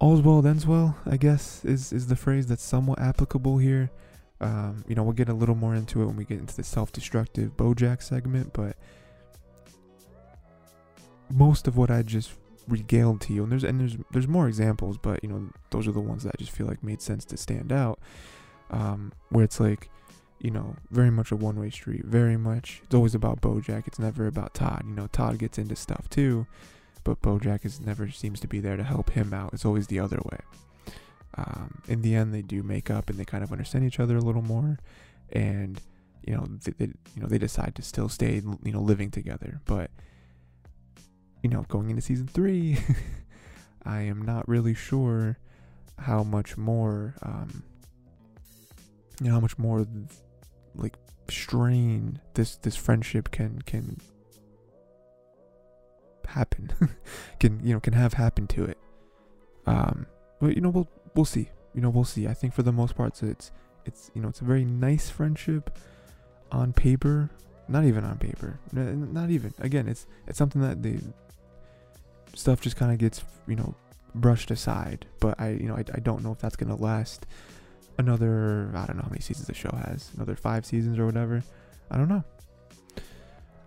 all's 0.00 0.20
well 0.20 0.46
ends 0.46 0.66
well. 0.66 0.96
I 1.06 1.16
guess 1.16 1.64
is 1.64 1.92
is 1.92 2.06
the 2.06 2.16
phrase 2.16 2.46
that's 2.46 2.62
somewhat 2.62 3.00
applicable 3.00 3.58
here. 3.58 3.90
Um, 4.40 4.84
you 4.86 4.94
know, 4.94 5.02
we'll 5.02 5.14
get 5.14 5.28
a 5.28 5.34
little 5.34 5.56
more 5.56 5.74
into 5.74 6.02
it 6.02 6.06
when 6.06 6.16
we 6.16 6.24
get 6.24 6.38
into 6.38 6.54
the 6.54 6.62
self-destructive 6.62 7.56
Bojack 7.56 8.02
segment, 8.02 8.52
but 8.52 8.76
most 11.30 11.66
of 11.66 11.76
what 11.76 11.90
I 11.90 12.02
just 12.02 12.32
regaled 12.68 13.20
to 13.22 13.32
you, 13.32 13.42
and 13.42 13.50
there's 13.50 13.64
and 13.64 13.80
there's 13.80 13.96
there's 14.12 14.28
more 14.28 14.46
examples, 14.46 14.98
but 14.98 15.22
you 15.22 15.28
know, 15.28 15.50
those 15.70 15.88
are 15.88 15.92
the 15.92 16.00
ones 16.00 16.22
that 16.22 16.34
I 16.34 16.38
just 16.38 16.52
feel 16.52 16.66
like 16.66 16.82
made 16.82 17.02
sense 17.02 17.24
to 17.26 17.36
stand 17.36 17.72
out. 17.72 17.98
Um, 18.70 19.12
where 19.30 19.44
it's 19.44 19.60
like, 19.60 19.88
you 20.40 20.50
know, 20.50 20.76
very 20.90 21.10
much 21.10 21.32
a 21.32 21.36
one-way 21.36 21.70
street. 21.70 22.04
Very 22.04 22.36
much, 22.36 22.82
it's 22.84 22.94
always 22.94 23.14
about 23.14 23.40
BoJack. 23.40 23.86
It's 23.86 23.98
never 23.98 24.26
about 24.26 24.52
Todd. 24.52 24.82
You 24.86 24.94
know, 24.94 25.06
Todd 25.06 25.38
gets 25.38 25.58
into 25.58 25.74
stuff 25.74 26.08
too, 26.10 26.46
but 27.04 27.22
BoJack 27.22 27.64
is 27.64 27.80
never 27.80 28.10
seems 28.10 28.40
to 28.40 28.48
be 28.48 28.60
there 28.60 28.76
to 28.76 28.84
help 28.84 29.10
him 29.10 29.32
out. 29.32 29.50
It's 29.52 29.64
always 29.64 29.86
the 29.86 30.00
other 30.00 30.20
way. 30.30 30.38
Um, 31.36 31.82
in 31.86 32.02
the 32.02 32.14
end, 32.14 32.34
they 32.34 32.42
do 32.42 32.62
make 32.62 32.90
up 32.90 33.08
and 33.08 33.18
they 33.18 33.24
kind 33.24 33.44
of 33.44 33.52
understand 33.52 33.84
each 33.84 34.00
other 34.00 34.16
a 34.16 34.20
little 34.20 34.42
more, 34.42 34.78
and 35.30 35.80
you 36.26 36.34
know, 36.34 36.46
they, 36.64 36.72
they 36.72 36.92
you 37.14 37.22
know 37.22 37.28
they 37.28 37.38
decide 37.38 37.74
to 37.76 37.82
still 37.82 38.08
stay, 38.08 38.42
you 38.64 38.72
know, 38.72 38.80
living 38.80 39.10
together. 39.10 39.60
But 39.64 39.90
you 41.42 41.50
know, 41.50 41.64
going 41.68 41.90
into 41.90 42.02
season 42.02 42.26
three, 42.26 42.78
I 43.84 44.02
am 44.02 44.22
not 44.22 44.48
really 44.48 44.74
sure 44.74 45.38
how 45.98 46.22
much 46.22 46.56
more, 46.56 47.14
um, 47.22 47.62
you 49.20 49.28
know, 49.28 49.34
how 49.34 49.40
much 49.40 49.58
more 49.58 49.86
like 50.74 50.96
strain 51.30 52.20
this 52.34 52.56
this 52.56 52.76
friendship 52.76 53.30
can 53.30 53.60
can 53.62 53.98
happen, 56.28 56.70
can 57.40 57.60
you 57.64 57.74
know 57.74 57.80
can 57.80 57.92
have 57.92 58.14
happen 58.14 58.46
to 58.48 58.64
it. 58.64 58.78
Um, 59.66 60.06
but 60.40 60.54
you 60.54 60.60
know 60.60 60.70
we'll 60.70 60.88
we'll 61.14 61.24
see. 61.24 61.50
You 61.74 61.82
know 61.82 61.90
we'll 61.90 62.04
see. 62.04 62.26
I 62.26 62.34
think 62.34 62.54
for 62.54 62.62
the 62.62 62.72
most 62.72 62.96
part, 62.96 63.16
so 63.16 63.26
it's 63.26 63.50
it's 63.84 64.10
you 64.14 64.22
know 64.22 64.28
it's 64.28 64.40
a 64.40 64.44
very 64.44 64.64
nice 64.64 65.10
friendship 65.10 65.78
on 66.52 66.72
paper. 66.72 67.30
Not 67.68 67.84
even 67.84 68.04
on 68.04 68.16
paper. 68.16 68.58
Not 68.72 69.30
even. 69.30 69.52
Again, 69.58 69.88
it's 69.88 70.06
it's 70.26 70.38
something 70.38 70.62
that 70.62 70.82
the 70.82 70.98
stuff 72.34 72.60
just 72.60 72.76
kind 72.76 72.92
of 72.92 72.98
gets 72.98 73.24
you 73.46 73.56
know 73.56 73.74
brushed 74.14 74.50
aside. 74.50 75.06
But 75.20 75.38
I 75.40 75.50
you 75.50 75.68
know 75.68 75.74
I, 75.74 75.84
I 75.94 76.00
don't 76.00 76.22
know 76.22 76.32
if 76.32 76.38
that's 76.38 76.56
gonna 76.56 76.76
last 76.76 77.26
another 77.98 78.70
I 78.74 78.86
don't 78.86 78.96
know 78.96 79.02
how 79.02 79.10
many 79.10 79.20
seasons 79.20 79.48
the 79.48 79.54
show 79.54 79.74
has. 79.86 80.10
Another 80.16 80.36
five 80.36 80.64
seasons 80.64 80.98
or 80.98 81.06
whatever. 81.06 81.42
I 81.90 81.96
don't 81.96 82.08
know. 82.08 82.24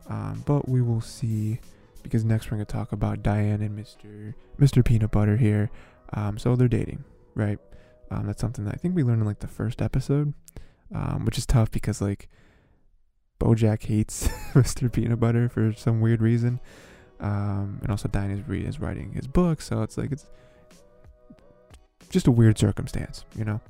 Um, 0.09 0.43
but 0.45 0.67
we 0.67 0.81
will 0.81 1.01
see 1.01 1.59
because 2.03 2.25
next 2.25 2.49
we're 2.49 2.57
gonna 2.57 2.65
talk 2.65 2.91
about 2.91 3.23
Diane 3.23 3.61
and 3.61 3.77
Mr. 3.77 4.33
Mr. 4.59 4.83
Peanut 4.83 5.11
Butter 5.11 5.37
here. 5.37 5.69
Um, 6.13 6.37
so 6.37 6.55
they're 6.55 6.67
dating, 6.67 7.03
right? 7.35 7.59
Um, 8.09 8.27
that's 8.27 8.41
something 8.41 8.65
that 8.65 8.73
I 8.75 8.77
think 8.77 8.95
we 8.95 9.03
learned 9.03 9.21
in 9.21 9.27
like 9.27 9.39
the 9.39 9.47
first 9.47 9.81
episode, 9.81 10.33
um, 10.93 11.25
which 11.25 11.37
is 11.37 11.45
tough 11.45 11.71
because 11.71 12.01
like 12.01 12.29
BoJack 13.39 13.83
hates 13.83 14.27
Mr. 14.53 14.91
Peanut 14.91 15.19
Butter 15.19 15.49
for 15.49 15.73
some 15.73 16.01
weird 16.01 16.21
reason, 16.21 16.59
um, 17.19 17.79
and 17.81 17.89
also 17.89 18.07
Diane 18.09 18.31
is, 18.31 18.47
re- 18.47 18.65
is 18.65 18.79
writing 18.79 19.13
his 19.13 19.27
book, 19.27 19.61
so 19.61 19.81
it's 19.81 19.97
like 19.97 20.11
it's 20.11 20.25
just 22.09 22.27
a 22.27 22.31
weird 22.31 22.57
circumstance, 22.57 23.23
you 23.35 23.45
know. 23.45 23.61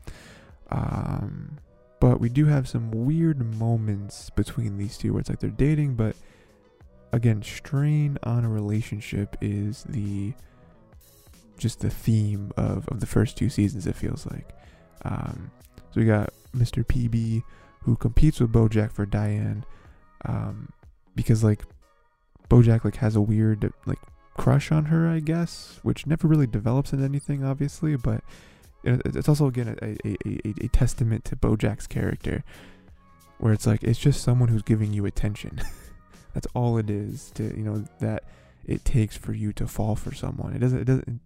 Um, 0.71 1.59
but 1.99 2.19
we 2.19 2.29
do 2.29 2.45
have 2.47 2.67
some 2.67 2.89
weird 2.89 3.55
moments 3.59 4.31
between 4.31 4.77
these 4.77 4.97
two 4.97 5.13
where 5.13 5.19
it's 5.19 5.29
like 5.29 5.39
they're 5.39 5.51
dating, 5.51 5.93
but 5.95 6.15
again, 7.11 7.41
strain 7.43 8.17
on 8.23 8.45
a 8.45 8.49
relationship 8.49 9.37
is 9.41 9.83
the 9.83 10.33
just 11.57 11.81
the 11.81 11.89
theme 11.89 12.51
of, 12.57 12.87
of 12.87 12.99
the 12.99 13.05
first 13.05 13.37
two 13.37 13.49
seasons, 13.49 13.85
it 13.85 13.95
feels 13.95 14.25
like. 14.25 14.49
Um, 15.05 15.51
so 15.91 16.01
we 16.01 16.05
got 16.05 16.33
Mr. 16.55 16.83
PB 16.85 17.43
who 17.83 17.95
competes 17.95 18.39
with 18.39 18.51
Bojack 18.51 18.91
for 18.91 19.05
Diane 19.05 19.63
um, 20.25 20.69
because 21.15 21.43
like 21.43 21.63
Bojack 22.49 22.83
like 22.83 22.95
has 22.97 23.15
a 23.15 23.21
weird 23.21 23.71
like 23.85 23.99
crush 24.35 24.71
on 24.71 24.85
her, 24.85 25.07
I 25.07 25.19
guess, 25.19 25.79
which 25.83 26.07
never 26.07 26.27
really 26.27 26.47
develops 26.47 26.93
into 26.93 27.05
anything, 27.05 27.43
obviously, 27.43 27.95
but 27.95 28.23
it's 28.83 29.29
also 29.29 29.45
again 29.45 29.77
a, 29.81 29.97
a, 30.07 30.17
a, 30.25 30.65
a 30.65 30.67
testament 30.69 31.23
to 31.25 31.35
Bojack's 31.35 31.85
character 31.85 32.43
where 33.37 33.53
it's 33.53 33.67
like 33.67 33.83
it's 33.83 33.99
just 33.99 34.23
someone 34.23 34.49
who's 34.49 34.63
giving 34.63 34.93
you 34.93 35.05
attention. 35.05 35.61
That's 36.33 36.47
all 36.53 36.77
it 36.77 36.89
is 36.89 37.31
to 37.31 37.43
you 37.43 37.63
know 37.63 37.85
that 37.99 38.23
it 38.65 38.85
takes 38.85 39.17
for 39.17 39.33
you 39.33 39.53
to 39.53 39.67
fall 39.67 39.95
for 39.95 40.13
someone. 40.13 40.53
It 40.53 40.59
doesn't. 40.59 40.79
It 40.79 40.85
doesn't. 40.85 41.21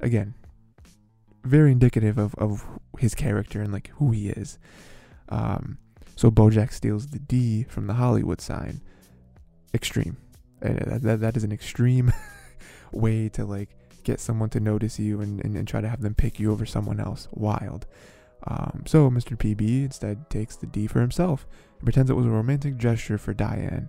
Again, 0.00 0.34
very 1.44 1.72
indicative 1.72 2.18
of 2.18 2.34
of 2.36 2.64
his 2.98 3.14
character 3.14 3.62
and 3.62 3.72
like 3.72 3.88
who 3.96 4.10
he 4.10 4.30
is. 4.30 4.58
Um, 5.28 5.78
so 6.16 6.30
Bojack 6.30 6.72
steals 6.72 7.08
the 7.08 7.18
D 7.18 7.64
from 7.64 7.86
the 7.86 7.94
Hollywood 7.94 8.40
sign. 8.40 8.80
Extreme. 9.74 10.18
That, 10.60 11.02
that, 11.02 11.20
that 11.20 11.36
is 11.36 11.42
an 11.42 11.50
extreme 11.50 12.12
way 12.92 13.28
to 13.30 13.44
like 13.44 13.70
get 14.04 14.20
someone 14.20 14.50
to 14.50 14.60
notice 14.60 14.98
you 14.98 15.20
and, 15.20 15.44
and, 15.44 15.56
and, 15.56 15.66
try 15.66 15.80
to 15.80 15.88
have 15.88 16.02
them 16.02 16.14
pick 16.14 16.38
you 16.38 16.52
over 16.52 16.66
someone 16.66 17.00
else. 17.00 17.28
Wild. 17.32 17.86
Um, 18.46 18.84
so 18.86 19.10
Mr. 19.10 19.36
PB 19.36 19.84
instead 19.84 20.28
takes 20.28 20.56
the 20.56 20.66
D 20.66 20.86
for 20.86 21.00
himself 21.00 21.46
and 21.78 21.84
pretends 21.84 22.10
it 22.10 22.14
was 22.14 22.26
a 22.26 22.30
romantic 22.30 22.76
gesture 22.76 23.18
for 23.18 23.32
Diane. 23.32 23.88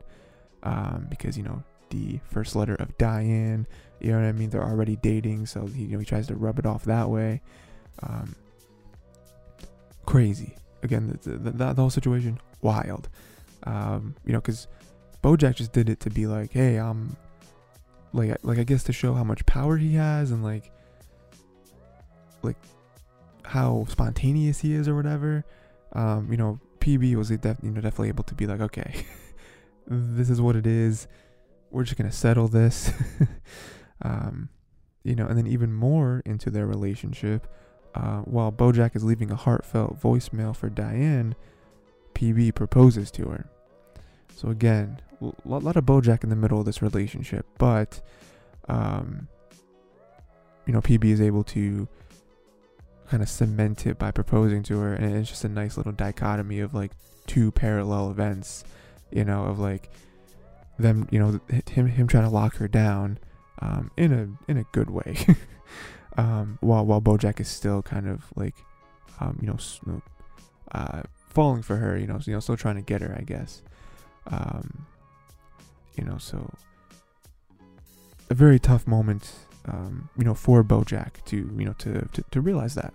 Um, 0.64 1.08
because, 1.10 1.38
you 1.38 1.44
know, 1.44 1.62
the 1.90 2.20
first 2.32 2.56
letter 2.56 2.76
of 2.76 2.98
Diane, 2.98 3.68
you 4.00 4.12
know 4.12 4.20
what 4.20 4.26
I 4.26 4.32
mean? 4.32 4.50
They're 4.50 4.64
already 4.64 4.96
dating, 4.98 5.46
so 5.46 5.66
he, 5.68 5.84
you 5.84 5.94
know, 5.94 6.00
he 6.00 6.06
tries 6.06 6.28
to 6.28 6.36
rub 6.36 6.60
it 6.60 6.66
off 6.66 6.86
that 6.86 7.10
way. 7.10 7.42
Um, 8.02 8.36
crazy. 10.06 10.56
Again, 10.82 11.18
the, 11.24 11.32
the, 11.32 11.52
the, 11.52 11.74
whole 11.74 11.90
situation, 11.90 12.40
wild. 12.62 13.10
Um, 13.64 14.16
you 14.26 14.34
know, 14.34 14.40
because 14.40 14.68
Bojack 15.24 15.56
just 15.56 15.72
did 15.72 15.90
it 15.90 16.00
to 16.02 16.10
be 16.10 16.26
like, 16.28 16.52
hey, 16.52 16.78
I'm 16.78 17.16
like, 18.12 18.38
like 18.44 18.58
I 18.58 18.64
guess 18.64 18.84
to 18.86 18.94
show 18.94 19.14
how 19.14 19.24
much 19.24 19.46
power 19.46 19.78
he 19.78 19.94
has 19.94 20.32
and 20.32 20.44
like, 20.44 20.72
like 22.42 22.58
how 23.46 23.86
spontaneous 23.88 24.60
he 24.60 24.74
is 24.74 24.88
or 24.88 24.96
whatever. 24.96 25.46
Um, 25.94 26.28
you 26.30 26.38
know, 26.38 26.60
PB 26.80 27.16
was 27.16 27.30
def- 27.30 27.58
you 27.64 27.72
know 27.72 27.82
definitely 27.82 28.10
able 28.10 28.26
to 28.26 28.36
be 28.36 28.46
like, 28.46 28.60
okay, 28.60 29.06
this 29.88 30.30
is 30.30 30.42
what 30.42 30.56
it 30.56 30.68
is. 30.68 31.08
We're 31.72 31.84
just 31.84 31.98
gonna 31.98 32.12
settle 32.12 32.48
this. 32.48 32.92
um, 34.02 34.50
you 35.04 35.16
know, 35.16 35.28
and 35.28 35.38
then 35.38 35.48
even 35.48 35.74
more 35.74 36.22
into 36.26 36.50
their 36.50 36.66
relationship. 36.66 37.48
Uh, 37.96 38.22
while 38.22 38.52
Bojack 38.52 38.96
is 38.96 39.04
leaving 39.04 39.30
a 39.30 39.36
heartfelt 39.36 40.02
voicemail 40.02 40.56
for 40.56 40.70
Diane, 40.70 41.36
PB 42.16 42.56
proposes 42.56 43.12
to 43.12 43.26
her. 43.26 43.50
So 44.36 44.50
again, 44.50 45.00
a 45.22 45.32
lot 45.46 45.76
of 45.76 45.86
Bojack 45.86 46.24
in 46.24 46.30
the 46.30 46.36
middle 46.36 46.60
of 46.60 46.66
this 46.66 46.82
relationship, 46.82 47.46
but 47.58 48.02
um, 48.68 49.28
you 50.66 50.74
know, 50.74 50.82
PB 50.82 51.06
is 51.06 51.22
able 51.22 51.44
to 51.46 51.88
kind 53.10 53.22
of 53.22 53.30
cement 53.30 53.86
it 53.86 54.00
by 54.00 54.12
proposing 54.12 54.64
to 54.64 54.80
her, 54.80 54.94
and 54.94 55.16
it's 55.16 55.30
just 55.30 55.44
a 55.44 55.50
nice 55.50 55.78
little 55.78 55.92
dichotomy 55.92 56.60
of 56.60 56.74
like 56.74 56.92
two 57.28 57.52
parallel 57.52 58.10
events, 58.10 58.64
you 59.14 59.24
know, 59.24 59.44
of 59.44 59.60
like 59.60 59.90
them, 60.78 61.08
you 61.12 61.20
know, 61.20 61.40
him 61.70 61.88
him 61.88 62.08
trying 62.08 62.24
to 62.24 62.30
lock 62.30 62.56
her 62.58 62.68
down, 62.68 63.20
um, 63.60 63.92
in 63.98 64.12
a 64.14 64.52
in 64.52 64.58
a 64.58 64.64
good 64.72 64.90
way, 64.90 65.18
um, 66.18 66.58
while 66.62 66.86
while 66.86 67.02
BoJack 67.02 67.40
is 67.40 67.48
still 67.48 67.82
kind 67.82 68.08
of 68.08 68.26
like, 68.36 68.56
um, 69.20 69.38
you 69.42 69.48
know, 69.48 70.02
uh, 70.72 71.04
falling 71.30 71.62
for 71.62 71.78
her, 71.78 71.98
you 71.98 72.08
know, 72.08 72.20
you 72.24 72.34
know, 72.34 72.40
still 72.40 72.58
trying 72.58 72.76
to 72.76 72.82
get 72.82 73.02
her, 73.02 73.16
I 73.18 73.24
guess, 73.24 73.62
um, 74.28 74.86
you 75.98 76.04
know, 76.04 76.18
so 76.18 76.54
a 78.30 78.34
very 78.34 78.60
tough 78.60 78.88
moment 78.88 79.34
um, 79.66 80.10
you 80.18 80.24
know, 80.24 80.34
for 80.34 80.64
Bojack 80.64 81.24
to, 81.26 81.38
you 81.38 81.66
know, 81.66 81.74
to, 81.74 82.08
to, 82.14 82.24
to 82.32 82.42
realize 82.42 82.76
that. 82.76 82.94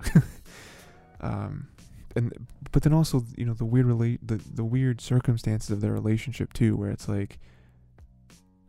um, 1.20 1.68
and, 2.16 2.46
but 2.72 2.82
then 2.82 2.92
also, 2.92 3.24
you 3.36 3.44
know, 3.44 3.54
the 3.54 3.64
weird 3.64 3.86
relate, 3.86 4.26
the, 4.26 4.36
the 4.36 4.64
weird 4.64 5.00
circumstances 5.00 5.70
of 5.70 5.80
their 5.80 5.92
relationship 5.92 6.52
too, 6.52 6.76
where 6.76 6.90
it's 6.90 7.08
like, 7.08 7.38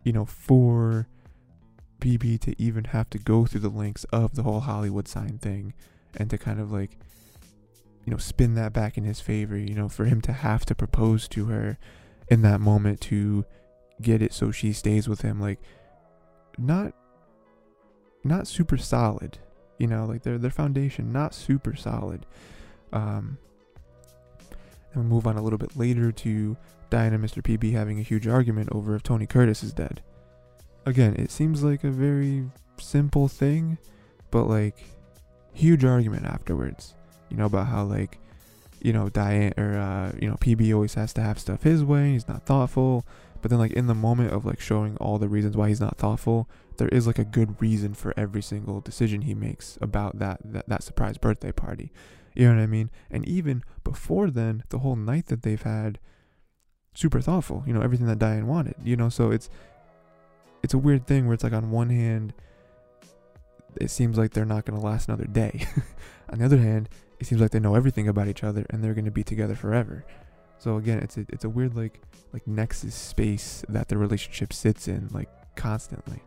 you 0.03 0.13
know, 0.13 0.25
for 0.25 1.07
PB 1.99 2.39
to 2.41 2.61
even 2.61 2.85
have 2.85 3.09
to 3.11 3.17
go 3.17 3.45
through 3.45 3.61
the 3.61 3.69
links 3.69 4.03
of 4.05 4.35
the 4.35 4.43
whole 4.43 4.61
Hollywood 4.61 5.07
sign 5.07 5.37
thing 5.37 5.73
and 6.15 6.29
to 6.29 6.37
kind 6.37 6.59
of 6.59 6.71
like, 6.71 6.97
you 8.05 8.11
know, 8.11 8.17
spin 8.17 8.55
that 8.55 8.73
back 8.73 8.97
in 8.97 9.03
his 9.03 9.21
favor, 9.21 9.57
you 9.57 9.75
know, 9.75 9.89
for 9.89 10.05
him 10.05 10.21
to 10.21 10.31
have 10.31 10.65
to 10.65 10.75
propose 10.75 11.27
to 11.29 11.45
her 11.45 11.77
in 12.29 12.41
that 12.41 12.61
moment 12.61 13.01
to 13.01 13.45
get 14.01 14.21
it 14.21 14.33
so 14.33 14.51
she 14.51 14.73
stays 14.73 15.07
with 15.07 15.21
him, 15.21 15.39
like, 15.39 15.59
not 16.57 16.93
not 18.23 18.47
super 18.47 18.77
solid. 18.77 19.39
You 19.77 19.87
know, 19.87 20.05
like 20.05 20.23
their 20.23 20.37
their 20.37 20.51
foundation 20.51 21.11
not 21.11 21.33
super 21.33 21.75
solid. 21.75 22.25
Um, 22.93 23.37
and 24.93 25.03
we 25.03 25.09
move 25.09 25.27
on 25.27 25.37
a 25.37 25.41
little 25.41 25.59
bit 25.59 25.77
later 25.77 26.11
to 26.11 26.57
Diane 26.89 27.13
and 27.13 27.23
Mr. 27.23 27.41
PB 27.43 27.71
having 27.73 27.99
a 27.99 28.03
huge 28.03 28.27
argument 28.27 28.69
over 28.71 28.95
if 28.95 29.03
Tony 29.03 29.27
Curtis 29.27 29.63
is 29.63 29.73
dead. 29.73 30.01
Again, 30.85 31.15
it 31.15 31.31
seems 31.31 31.63
like 31.63 31.83
a 31.83 31.91
very 31.91 32.49
simple 32.77 33.27
thing, 33.27 33.77
but 34.31 34.45
like 34.45 34.77
huge 35.53 35.85
argument 35.85 36.25
afterwards. 36.25 36.95
You 37.29 37.37
know 37.37 37.45
about 37.45 37.67
how 37.67 37.83
like 37.83 38.17
you 38.81 38.93
know 38.93 39.09
Diane 39.09 39.53
or 39.57 39.77
uh, 39.77 40.11
you 40.19 40.29
know 40.29 40.35
PB 40.37 40.73
always 40.73 40.95
has 40.95 41.13
to 41.13 41.21
have 41.21 41.37
stuff 41.39 41.63
his 41.63 41.83
way. 41.83 42.13
He's 42.13 42.27
not 42.27 42.45
thoughtful. 42.45 43.05
But 43.41 43.51
then 43.51 43.59
like 43.59 43.71
in 43.71 43.87
the 43.87 43.95
moment 43.95 44.33
of 44.33 44.45
like 44.45 44.59
showing 44.59 44.97
all 44.97 45.17
the 45.17 45.29
reasons 45.29 45.55
why 45.55 45.69
he's 45.69 45.79
not 45.79 45.97
thoughtful, 45.97 46.49
there 46.77 46.89
is 46.89 47.07
like 47.07 47.19
a 47.19 47.23
good 47.23 47.61
reason 47.61 47.93
for 47.93 48.13
every 48.17 48.41
single 48.41 48.81
decision 48.81 49.21
he 49.21 49.33
makes 49.33 49.77
about 49.81 50.19
that 50.19 50.39
that, 50.43 50.67
that 50.67 50.83
surprise 50.83 51.17
birthday 51.17 51.51
party. 51.51 51.91
You 52.39 52.47
know 52.47 52.55
what 52.55 52.63
I 52.63 52.67
mean? 52.67 52.89
And 53.11 53.27
even 53.27 53.65
before 53.83 54.29
then, 54.31 54.63
the 54.69 54.79
whole 54.79 54.95
night 54.95 55.25
that 55.25 55.41
they've 55.41 55.61
had, 55.61 55.99
super 56.93 57.19
thoughtful. 57.19 57.65
You 57.67 57.73
know 57.73 57.81
everything 57.81 58.07
that 58.07 58.17
Diane 58.17 58.47
wanted. 58.47 58.75
You 58.81 58.95
know, 58.95 59.09
so 59.09 59.29
it's 59.29 59.49
it's 60.63 60.73
a 60.73 60.77
weird 60.77 61.05
thing 61.05 61.25
where 61.25 61.33
it's 61.33 61.43
like 61.43 61.51
on 61.51 61.69
one 61.69 61.89
hand, 61.89 62.33
it 63.75 63.91
seems 63.91 64.17
like 64.17 64.31
they're 64.31 64.45
not 64.45 64.63
gonna 64.63 64.79
last 64.79 65.09
another 65.09 65.25
day. 65.25 65.67
on 66.29 66.39
the 66.39 66.45
other 66.45 66.59
hand, 66.59 66.87
it 67.19 67.27
seems 67.27 67.41
like 67.41 67.51
they 67.51 67.59
know 67.59 67.75
everything 67.75 68.07
about 68.07 68.29
each 68.29 68.45
other 68.45 68.65
and 68.69 68.81
they're 68.81 68.93
gonna 68.93 69.11
be 69.11 69.23
together 69.23 69.53
forever. 69.53 70.05
So 70.59 70.77
again, 70.77 70.99
it's 70.99 71.17
a, 71.17 71.25
it's 71.27 71.43
a 71.43 71.49
weird 71.49 71.75
like 71.75 71.99
like 72.31 72.47
nexus 72.47 72.95
space 72.95 73.65
that 73.67 73.89
the 73.89 73.97
relationship 73.97 74.53
sits 74.53 74.87
in 74.87 75.09
like 75.11 75.27
constantly. 75.57 76.23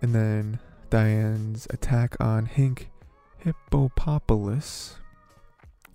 And 0.00 0.14
then 0.14 0.60
Diane's 0.90 1.66
attack 1.70 2.16
on 2.20 2.46
Hank 2.46 2.90
Hippopopalous 3.44 4.94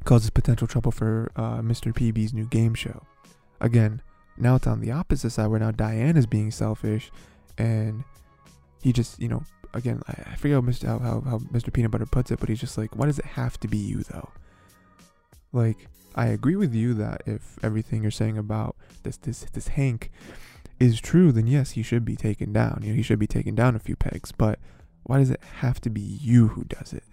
causes 0.04 0.30
potential 0.30 0.68
trouble 0.68 0.92
for 0.92 1.32
uh, 1.36 1.60
Mr. 1.60 1.94
PB's 1.94 2.34
new 2.34 2.46
game 2.46 2.74
show. 2.74 3.04
Again, 3.62 4.02
now 4.38 4.56
it's 4.56 4.68
on 4.68 4.82
the 4.82 4.92
opposite 4.92 5.32
side 5.32 5.48
where 5.48 5.60
now 5.60 5.72
Diane 5.72 6.18
is 6.18 6.26
being 6.26 6.52
selfish 6.52 7.12
and 7.58 8.04
he 8.82 8.92
just, 8.92 9.20
you 9.20 9.30
know, 9.30 9.44
again, 9.74 10.02
I, 10.08 10.36
forget 10.36 10.56
how 10.56 10.62
Mr. 10.62 10.88
How, 10.88 11.00
how, 11.00 11.22
how 11.22 11.38
Mr. 11.40 11.72
Peanut 11.72 11.92
Butter 11.92 12.06
puts 12.06 12.32
it, 12.32 12.40
but 12.40 12.50
he's 12.50 12.60
just 12.60 12.78
like, 12.78 12.96
why 12.96 13.06
does 13.06 13.20
it 13.20 13.26
have 13.26 13.60
to 13.62 13.68
be 13.68 13.78
you 13.78 14.04
though? 14.04 14.30
Like, 15.52 15.88
I 16.16 16.28
agree 16.28 16.56
with 16.56 16.74
you 16.74 16.94
that 16.96 17.24
if 17.26 17.58
everything 17.64 18.02
you're 18.02 18.12
saying 18.12 18.38
about 18.38 18.76
this 19.04 19.18
this 19.18 19.46
this 19.54 19.70
Hank 19.70 20.12
is 20.80 21.00
true, 21.00 21.32
then 21.32 21.48
yes, 21.48 21.72
he 21.72 21.84
should 21.84 22.06
be 22.06 22.16
taken 22.16 22.54
down. 22.54 22.80
You 22.84 22.90
know, 22.90 22.96
he 22.96 23.04
should 23.04 23.20
be 23.20 23.28
taken 23.28 23.56
down 23.56 23.76
a 23.76 23.80
few 23.80 23.96
pegs. 23.96 24.32
But 24.32 24.60
why 25.04 25.20
does 25.20 25.30
it 25.30 25.42
have 25.60 25.82
to 25.82 25.90
be 25.90 26.02
you 26.02 26.50
who 26.50 26.64
does 26.64 26.94
it? 26.94 27.04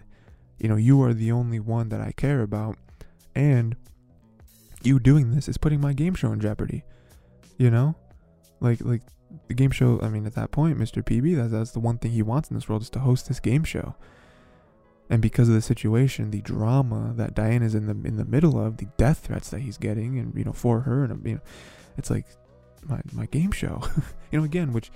You 0.59 0.69
know, 0.69 0.75
you 0.75 1.01
are 1.03 1.13
the 1.13 1.31
only 1.31 1.59
one 1.59 1.89
that 1.89 2.01
I 2.01 2.11
care 2.11 2.41
about, 2.41 2.77
and 3.35 3.75
you 4.83 4.99
doing 4.99 5.31
this 5.31 5.47
is 5.47 5.57
putting 5.57 5.81
my 5.81 5.93
game 5.93 6.13
show 6.13 6.31
in 6.31 6.39
jeopardy. 6.39 6.83
You 7.57 7.69
know, 7.69 7.95
like 8.59 8.81
like 8.81 9.01
the 9.47 9.53
game 9.53 9.71
show. 9.71 9.99
I 10.01 10.09
mean, 10.09 10.25
at 10.25 10.35
that 10.35 10.51
point, 10.51 10.77
Mr. 10.77 11.03
PB, 11.03 11.35
that's 11.35 11.51
that's 11.51 11.71
the 11.71 11.79
one 11.79 11.97
thing 11.97 12.11
he 12.11 12.21
wants 12.21 12.49
in 12.49 12.55
this 12.55 12.69
world 12.69 12.81
is 12.81 12.89
to 12.91 12.99
host 12.99 13.27
this 13.27 13.39
game 13.39 13.63
show. 13.63 13.95
And 15.09 15.21
because 15.21 15.49
of 15.49 15.55
the 15.55 15.61
situation, 15.61 16.31
the 16.31 16.41
drama 16.41 17.13
that 17.17 17.35
Diane 17.35 17.63
is 17.63 17.75
in 17.75 17.87
the 17.87 18.07
in 18.07 18.17
the 18.17 18.25
middle 18.25 18.59
of, 18.59 18.77
the 18.77 18.87
death 18.97 19.25
threats 19.25 19.49
that 19.49 19.59
he's 19.59 19.77
getting, 19.77 20.17
and 20.17 20.33
you 20.37 20.43
know, 20.43 20.53
for 20.53 20.81
her, 20.81 21.03
and 21.03 21.25
you 21.25 21.35
know, 21.35 21.41
it's 21.97 22.09
like 22.09 22.25
my 22.83 23.01
my 23.11 23.25
game 23.25 23.51
show. 23.51 23.81
you 24.31 24.39
know, 24.39 24.45
again, 24.45 24.73
which 24.73 24.91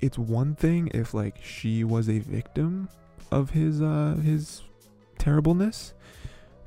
it's 0.00 0.18
one 0.18 0.54
thing 0.54 0.90
if 0.94 1.14
like 1.14 1.42
she 1.42 1.84
was 1.84 2.08
a 2.08 2.18
victim 2.18 2.88
of 3.30 3.50
his 3.50 3.80
uh 3.80 4.16
his 4.22 4.62
terribleness. 5.18 5.94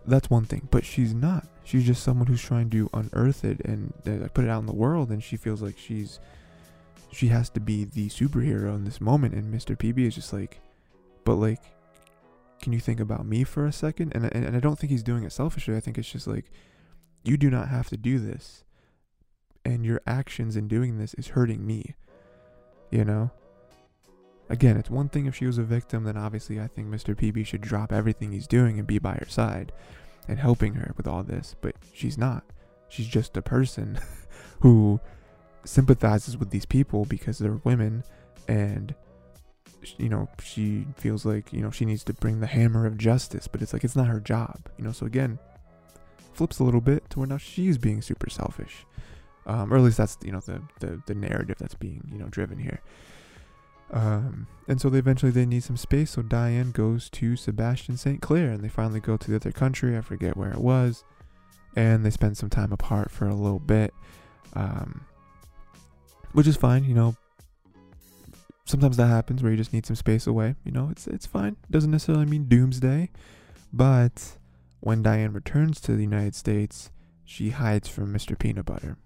That's 0.05 0.29
one 0.29 0.45
thing, 0.45 0.67
but 0.69 0.83
she's 0.83 1.13
not. 1.13 1.47
She's 1.63 1.85
just 1.85 2.03
someone 2.03 2.27
who's 2.27 2.41
trying 2.41 2.69
to 2.71 2.89
unearth 2.93 3.45
it 3.45 3.61
and 3.61 3.93
uh, 4.05 4.27
put 4.33 4.43
it 4.43 4.49
out 4.49 4.59
in 4.59 4.65
the 4.65 4.75
world, 4.75 5.09
and 5.09 5.23
she 5.23 5.37
feels 5.37 5.61
like 5.61 5.77
she's 5.77 6.19
she 7.11 7.27
has 7.27 7.49
to 7.51 7.59
be 7.59 7.85
the 7.85 8.09
superhero 8.09 8.75
in 8.75 8.83
this 8.83 8.99
moment. 8.99 9.33
And 9.33 9.53
Mr. 9.53 9.77
PB 9.77 10.07
is 10.07 10.15
just 10.15 10.33
like, 10.33 10.59
but 11.23 11.35
like, 11.35 11.61
can 12.61 12.73
you 12.73 12.79
think 12.79 12.99
about 12.99 13.25
me 13.25 13.45
for 13.45 13.65
a 13.65 13.71
second? 13.71 14.11
And 14.13 14.25
and, 14.25 14.45
and 14.45 14.57
I 14.57 14.59
don't 14.59 14.77
think 14.77 14.91
he's 14.91 15.03
doing 15.03 15.23
it 15.23 15.31
selfishly. 15.31 15.75
I 15.75 15.79
think 15.79 15.97
it's 15.97 16.11
just 16.11 16.27
like, 16.27 16.51
you 17.23 17.37
do 17.37 17.49
not 17.49 17.69
have 17.69 17.87
to 17.89 17.97
do 17.97 18.19
this 18.19 18.63
and 19.65 19.85
your 19.85 20.01
actions 20.05 20.55
in 20.55 20.67
doing 20.67 20.97
this 20.97 21.13
is 21.15 21.29
hurting 21.29 21.65
me. 21.65 21.95
You 22.93 23.03
know? 23.03 23.31
Again, 24.50 24.77
it's 24.77 24.89
one 24.89 25.09
thing 25.09 25.25
if 25.25 25.35
she 25.35 25.47
was 25.47 25.57
a 25.57 25.63
victim, 25.63 26.03
then 26.03 26.15
obviously 26.15 26.59
I 26.59 26.67
think 26.67 26.89
Mr. 26.89 27.15
PB 27.15 27.43
should 27.43 27.62
drop 27.62 27.91
everything 27.91 28.31
he's 28.31 28.45
doing 28.45 28.77
and 28.77 28.85
be 28.85 29.00
by 29.00 29.13
her 29.15 29.27
side 29.27 29.71
and 30.27 30.38
helping 30.38 30.75
her 30.75 30.93
with 30.95 31.07
all 31.07 31.23
this. 31.23 31.55
But 31.59 31.75
she's 31.91 32.19
not. 32.19 32.43
She's 32.89 33.07
just 33.07 33.35
a 33.35 33.41
person 33.41 34.00
who 34.59 35.00
sympathizes 35.65 36.38
with 36.38 36.51
these 36.51 36.67
people 36.67 37.05
because 37.05 37.39
they're 37.39 37.59
women 37.63 38.03
and 38.47 38.93
you 39.97 40.09
know 40.09 40.29
she 40.41 40.85
feels 40.95 41.25
like 41.25 41.51
you 41.51 41.62
know 41.62 41.71
she 41.71 41.85
needs 41.85 42.03
to 42.03 42.13
bring 42.13 42.39
the 42.39 42.47
hammer 42.47 42.85
of 42.85 42.97
justice 42.97 43.47
but 43.47 43.62
it's 43.62 43.73
like 43.73 43.83
it's 43.83 43.95
not 43.95 44.07
her 44.07 44.19
job 44.19 44.57
you 44.77 44.83
know 44.83 44.91
so 44.91 45.05
again 45.05 45.39
flips 46.33 46.59
a 46.59 46.63
little 46.63 46.81
bit 46.81 47.09
to 47.09 47.19
where 47.19 47.27
now 47.27 47.38
she's 47.38 47.77
being 47.77 48.01
super 48.01 48.29
selfish 48.29 48.85
um, 49.45 49.73
or 49.73 49.77
at 49.77 49.83
least 49.83 49.97
that's 49.97 50.17
you 50.23 50.31
know 50.31 50.39
the, 50.41 50.62
the 50.79 51.01
the 51.05 51.15
narrative 51.15 51.57
that's 51.59 51.75
being 51.75 52.03
you 52.12 52.17
know 52.17 52.27
driven 52.27 52.57
here 52.57 52.81
um, 53.91 54.47
and 54.67 54.81
so 54.81 54.89
they 54.89 54.97
eventually 54.97 55.31
they 55.31 55.45
need 55.45 55.63
some 55.63 55.77
space 55.77 56.12
so 56.12 56.21
diane 56.21 56.71
goes 56.71 57.09
to 57.09 57.35
sebastian 57.35 57.97
st 57.97 58.21
clair 58.21 58.50
and 58.50 58.63
they 58.63 58.69
finally 58.69 59.00
go 59.00 59.17
to 59.17 59.29
the 59.29 59.35
other 59.35 59.51
country 59.51 59.97
i 59.97 60.01
forget 60.01 60.38
where 60.38 60.51
it 60.51 60.59
was 60.59 61.03
and 61.75 62.05
they 62.05 62.09
spend 62.09 62.38
some 62.38 62.50
time 62.50 62.71
apart 62.71 63.12
for 63.12 63.27
a 63.27 63.35
little 63.35 63.59
bit 63.59 63.93
um, 64.55 65.05
which 66.31 66.47
is 66.47 66.55
fine 66.55 66.83
you 66.83 66.93
know 66.93 67.15
sometimes 68.65 68.97
that 68.97 69.07
happens 69.07 69.41
where 69.41 69.51
you 69.51 69.57
just 69.57 69.73
need 69.73 69.85
some 69.85 69.95
space 69.95 70.27
away. 70.27 70.55
You 70.63 70.71
know, 70.71 70.89
it's 70.91 71.07
it's 71.07 71.25
fine. 71.25 71.57
Doesn't 71.69 71.91
necessarily 71.91 72.25
mean 72.25 72.45
doomsday, 72.45 73.09
but 73.71 74.38
when 74.79 75.01
Diane 75.01 75.33
returns 75.33 75.79
to 75.81 75.95
the 75.95 76.03
United 76.03 76.35
States, 76.35 76.91
she 77.23 77.51
hides 77.51 77.88
from 77.88 78.13
Mr. 78.13 78.38
Peanut 78.38 78.65
Butter. 78.65 78.97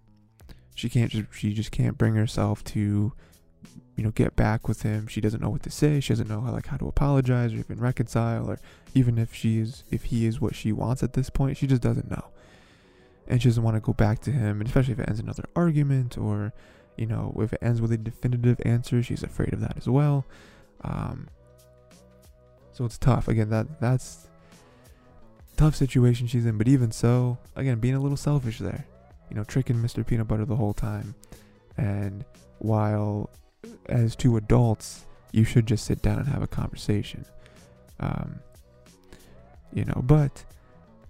She 0.77 0.89
can't 0.89 1.12
just 1.12 1.34
she 1.34 1.53
just 1.53 1.72
can't 1.72 1.98
bring 1.98 2.13
herself 2.13 2.63
to 2.65 3.12
you 3.96 4.03
know 4.03 4.12
get 4.12 4.36
back 4.36 4.67
with 4.67 4.84
him. 4.84 5.07
She 5.07 5.19
doesn't 5.19 5.41
know 5.41 5.50
what 5.50 5.63
to 5.63 5.72
say. 5.72 6.00
She 6.00 6.13
doesn't 6.13 6.29
know 6.29 6.39
how 6.39 6.51
like 6.51 6.67
how 6.67 6.77
to 6.77 6.88
apologize 6.88 7.51
or 7.51 7.57
even 7.57 7.79
reconcile 7.79 8.48
or 8.48 8.60
even 8.93 9.17
if 9.17 9.34
she 9.34 9.57
is 9.57 9.84
if 9.89 10.03
he 10.05 10.27
is 10.27 10.39
what 10.39 10.53
she 10.53 10.72
wants 10.72 11.01
at 11.01 11.13
this 11.13 11.31
point. 11.31 11.57
She 11.57 11.65
just 11.65 11.81
doesn't 11.81 12.12
know. 12.12 12.25
And 13.27 13.41
she 13.41 13.50
doesn't 13.50 13.63
want 13.63 13.75
to 13.75 13.81
go 13.81 13.91
back 13.91 14.19
to 14.19 14.31
him, 14.31 14.62
and 14.62 14.67
especially 14.67 14.93
if 14.93 15.00
it 15.00 15.10
ends 15.10 15.19
another 15.19 15.46
argument 15.55 16.15
or 16.15 16.53
you 16.96 17.07
know, 17.07 17.36
if 17.39 17.53
it 17.53 17.60
ends 17.62 17.81
with 17.81 17.91
a 17.91 17.98
definitive 17.98 18.62
answer, 18.63 19.01
she's 19.01 19.24
afraid 19.24 19.53
of 19.53 19.62
that 19.62 19.77
as 19.77 19.88
well. 19.88 20.25
Um, 20.84 21.27
so 22.72 22.86
it's 22.86 23.00
tough. 23.00 23.27
Again, 23.27 23.50
that 23.50 23.81
that's 23.81 24.27
tough 25.55 25.75
situation 25.75 26.27
she's 26.27 26.46
in. 26.46 26.60
But 26.60 26.67
even 26.67 26.91
so, 26.91 27.39
again, 27.55 27.79
being 27.79 27.96
a 27.96 28.00
little 28.00 28.15
selfish 28.15 28.60
there, 28.60 28.86
you 29.29 29.36
know, 29.36 29.43
tricking 29.43 29.77
Mr. 29.77 30.05
Peanut 30.05 30.27
Butter 30.27 30.46
the 30.46 30.55
whole 30.55 30.74
time. 30.74 31.15
And 31.77 32.25
while 32.60 33.29
as 33.88 34.15
two 34.15 34.38
adults, 34.38 35.05
you 35.31 35.43
should 35.43 35.67
just 35.67 35.86
sit 35.86 36.01
down 36.01 36.19
and 36.19 36.27
have 36.27 36.41
a 36.41 36.48
conversation. 36.48 37.25
Um, 38.00 38.39
you 39.74 39.86
know, 39.86 40.01
but 40.03 40.43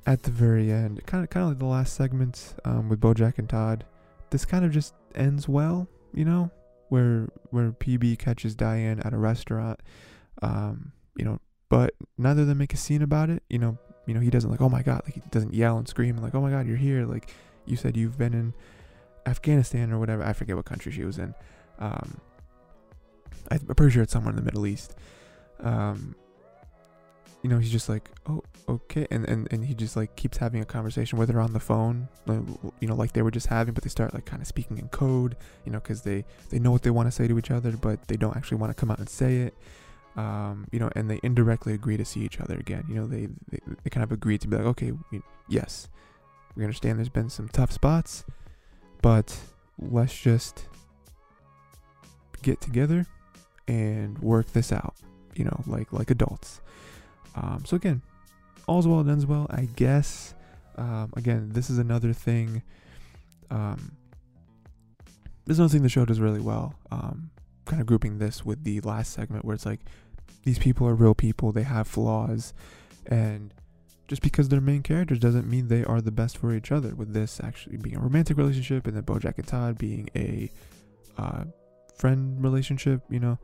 at 0.05 0.23
the 0.23 0.31
very 0.31 0.71
end, 0.71 1.05
kind 1.05 1.23
of 1.23 1.29
kind 1.29 1.43
of 1.43 1.49
like 1.49 1.59
the 1.59 1.65
last 1.65 1.93
segment 1.93 2.55
um, 2.65 2.89
with 2.89 2.99
BoJack 2.99 3.37
and 3.37 3.49
Todd, 3.49 3.85
this 4.29 4.45
kind 4.45 4.65
of 4.65 4.71
just 4.71 4.93
ends 5.15 5.47
well, 5.47 5.87
you 6.13 6.25
know, 6.25 6.49
where 6.89 7.27
where 7.51 7.71
PB 7.71 8.19
catches 8.19 8.55
Diane 8.55 8.99
at 9.01 9.13
a 9.13 9.17
restaurant, 9.17 9.79
um, 10.41 10.91
you 11.15 11.25
know, 11.25 11.39
but 11.69 11.93
neither 12.17 12.41
of 12.41 12.47
them 12.47 12.57
make 12.57 12.73
a 12.73 12.77
scene 12.77 13.01
about 13.01 13.29
it. 13.29 13.43
You 13.49 13.59
know, 13.59 13.77
you 14.05 14.13
know 14.13 14.19
he 14.19 14.29
doesn't 14.29 14.49
like, 14.49 14.61
oh 14.61 14.69
my 14.69 14.81
god, 14.81 15.01
like 15.05 15.15
he 15.15 15.21
doesn't 15.29 15.53
yell 15.53 15.77
and 15.77 15.87
scream 15.87 16.17
like, 16.17 16.35
oh 16.35 16.41
my 16.41 16.49
god, 16.49 16.65
you're 16.67 16.77
here. 16.77 17.05
Like 17.05 17.33
you 17.67 17.75
said, 17.75 17.97
you've 17.97 18.17
been 18.17 18.33
in 18.33 18.53
Afghanistan 19.25 19.91
or 19.91 19.99
whatever. 19.99 20.23
I 20.23 20.33
forget 20.33 20.55
what 20.55 20.65
country 20.65 20.91
she 20.91 21.03
was 21.03 21.17
in. 21.17 21.33
Um, 21.79 22.19
I'm 23.51 23.59
pretty 23.59 23.91
sure 23.91 24.03
it's 24.03 24.13
somewhere 24.13 24.31
in 24.31 24.35
the 24.35 24.41
Middle 24.41 24.65
East. 24.65 24.95
Um, 25.59 26.15
you 27.43 27.49
know, 27.49 27.59
he's 27.59 27.71
just 27.71 27.87
like, 27.87 28.09
oh, 28.27 28.43
okay, 28.67 29.07
and 29.11 29.27
and 29.27 29.47
and 29.53 29.63
he 29.63 29.73
just 29.73 29.95
like 29.95 30.15
keeps 30.15 30.37
having 30.37 30.61
a 30.61 30.65
conversation 30.65 31.17
with 31.19 31.29
her 31.29 31.39
on 31.39 31.53
the 31.53 31.59
phone, 31.59 32.09
you 32.79 32.87
know, 32.87 32.95
like 32.95 33.13
they 33.13 33.21
were 33.21 33.31
just 33.31 33.47
having, 33.47 33.73
but 33.73 33.83
they 33.83 33.89
start 33.89 34.13
like 34.13 34.25
kind 34.25 34.41
of 34.41 34.47
speaking 34.47 34.77
in 34.77 34.87
code, 34.89 35.37
you 35.63 35.71
know, 35.71 35.79
because 35.79 36.01
they 36.01 36.25
they 36.49 36.59
know 36.59 36.71
what 36.71 36.81
they 36.81 36.89
want 36.89 37.07
to 37.07 37.11
say 37.11 37.27
to 37.27 37.37
each 37.37 37.51
other, 37.51 37.71
but 37.71 38.07
they 38.07 38.17
don't 38.17 38.35
actually 38.35 38.57
want 38.57 38.75
to 38.75 38.79
come 38.79 38.91
out 38.91 38.99
and 38.99 39.07
say 39.07 39.37
it. 39.37 39.55
Um, 40.15 40.65
you 40.71 40.79
know, 40.79 40.89
and 40.95 41.09
they 41.09 41.19
indirectly 41.21 41.73
agree 41.73 41.95
to 41.95 42.03
see 42.03 42.21
each 42.21 42.39
other 42.41 42.57
again. 42.57 42.83
You 42.89 42.95
know, 42.95 43.07
they 43.07 43.27
they, 43.49 43.59
they 43.83 43.89
kind 43.91 44.03
of 44.03 44.11
agree 44.11 44.37
to 44.39 44.47
be 44.47 44.57
like, 44.57 44.65
okay, 44.65 44.91
yes, 45.47 45.87
we 46.57 46.63
understand 46.63 46.97
there's 46.97 47.07
been 47.07 47.29
some 47.29 47.47
tough 47.47 47.71
spots, 47.71 48.25
but 49.03 49.37
let's 49.77 50.19
just 50.19 50.65
get 52.41 52.59
together 52.59 53.05
and 53.67 54.17
work 54.19 54.51
this 54.53 54.71
out. 54.71 54.95
You 55.35 55.45
know, 55.45 55.63
like 55.67 55.93
like 55.93 56.09
adults. 56.09 56.61
Um, 57.35 57.63
so 57.63 57.75
again, 57.75 58.01
all's 58.67 58.87
well 58.87 59.07
ends 59.07 59.27
well, 59.27 59.45
I 59.51 59.69
guess. 59.75 60.33
Um, 60.75 61.13
again, 61.15 61.49
this 61.53 61.69
is 61.69 61.77
another 61.77 62.11
thing. 62.11 62.63
Um, 63.51 63.95
this 65.45 65.55
is 65.55 65.59
another 65.59 65.71
thing 65.71 65.83
the 65.83 65.89
show 65.89 66.05
does 66.05 66.19
really 66.19 66.39
well. 66.39 66.73
Um, 66.91 67.29
kind 67.65 67.81
of 67.81 67.85
grouping 67.85 68.17
this 68.17 68.43
with 68.43 68.63
the 68.63 68.79
last 68.81 69.13
segment 69.13 69.45
where 69.45 69.53
it's 69.53 69.65
like 69.65 69.81
these 70.43 70.57
people 70.57 70.87
are 70.87 70.95
real 70.95 71.13
people, 71.13 71.51
they 71.51 71.63
have 71.63 71.87
flaws, 71.87 72.53
and 73.05 73.53
just 74.07 74.21
because 74.21 74.49
they're 74.49 74.61
main 74.61 74.83
characters 74.83 75.19
doesn't 75.19 75.49
mean 75.49 75.67
they 75.67 75.83
are 75.83 76.01
the 76.01 76.11
best 76.11 76.37
for 76.37 76.53
each 76.53 76.71
other. 76.71 76.95
With 76.95 77.13
this 77.13 77.39
actually 77.43 77.77
being 77.77 77.97
a 77.97 77.99
romantic 77.99 78.37
relationship, 78.37 78.87
and 78.87 78.95
then 78.95 79.03
BoJack 79.03 79.37
and 79.37 79.47
Todd 79.47 79.77
being 79.77 80.09
a 80.15 80.51
uh, 81.17 81.43
friend 81.97 82.41
relationship, 82.41 83.01
you 83.09 83.19
know. 83.19 83.37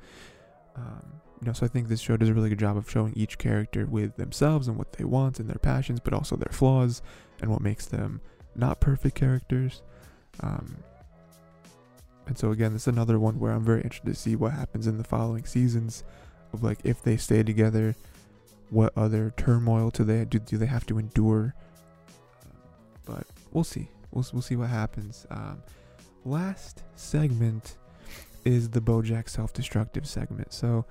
Um, 0.76 1.22
you 1.42 1.48
know, 1.48 1.54
so 1.54 1.66
I 1.66 1.70
think 1.70 1.90
this 1.90 2.00
show 2.00 2.16
does 2.16 2.30
a 2.30 2.34
really 2.34 2.50
good 2.50 2.60
job 2.60 2.78
of 2.78 2.90
showing 2.90 3.14
each 3.16 3.38
character 3.38 3.86
with 3.86 4.16
themselves 4.16 4.70
and 4.70 4.78
what 4.78 4.94
they 4.94 5.04
want 5.04 5.40
and 5.40 5.50
their 5.50 5.58
passions, 5.58 6.00
but 6.00 6.14
also 6.14 6.38
their 6.38 6.54
flaws 6.54 7.02
and 7.42 7.52
what 7.52 7.60
makes 7.60 7.86
them 7.86 8.22
not 8.56 8.80
perfect 8.80 9.16
characters. 9.16 9.82
Um, 10.40 10.78
and 12.28 12.38
so 12.38 12.52
again, 12.52 12.72
this 12.72 12.84
is 12.84 12.88
another 12.88 13.20
one 13.20 13.40
where 13.40 13.52
I'm 13.52 13.66
very 13.66 13.82
interested 13.82 14.14
to 14.14 14.20
see 14.20 14.38
what 14.38 14.54
happens 14.54 14.88
in 14.88 14.98
the 14.98 15.04
following 15.04 15.44
seasons 15.44 16.06
of 16.54 16.64
like 16.64 16.80
if 16.86 17.02
they 17.02 17.18
stay 17.18 17.44
together, 17.44 17.94
what 18.70 18.94
other 18.98 19.34
turmoil 19.38 19.90
do 19.90 20.04
they 20.04 20.26
do, 20.26 20.40
do 20.40 20.58
they 20.58 20.66
have 20.66 20.86
to 20.88 20.98
endure? 20.98 21.56
but 23.06 23.26
we'll 23.52 23.64
see. 23.64 23.90
We'll 24.12 24.26
we'll 24.34 24.42
see 24.42 24.56
what 24.56 24.70
happens. 24.70 25.26
Um, 25.30 25.62
last 26.26 26.84
segment 26.96 27.78
is 28.46 28.70
the 28.70 28.82
BoJack 28.82 29.30
self-destructive 29.30 30.08
segment. 30.08 30.52
So 30.54 30.86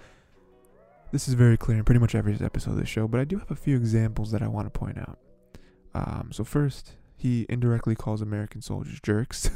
this 1.10 1.28
is 1.28 1.34
very 1.34 1.56
clear 1.56 1.78
in 1.78 1.84
pretty 1.84 2.00
much 2.00 2.14
every 2.14 2.36
episode 2.40 2.72
of 2.72 2.76
the 2.78 2.86
show, 2.86 3.06
but 3.06 3.20
I 3.20 3.24
do 3.24 3.38
have 3.38 3.50
a 3.50 3.56
few 3.56 3.76
examples 3.76 4.30
that 4.30 4.42
I 4.42 4.48
want 4.48 4.72
to 4.72 4.78
point 4.78 4.98
out. 4.98 5.18
Um, 5.94 6.30
so 6.32 6.44
first, 6.44 6.92
he 7.16 7.44
indirectly 7.50 7.94
calls 7.94 8.22
American 8.22 8.62
soldiers 8.62 8.98
jerks. 9.00 9.50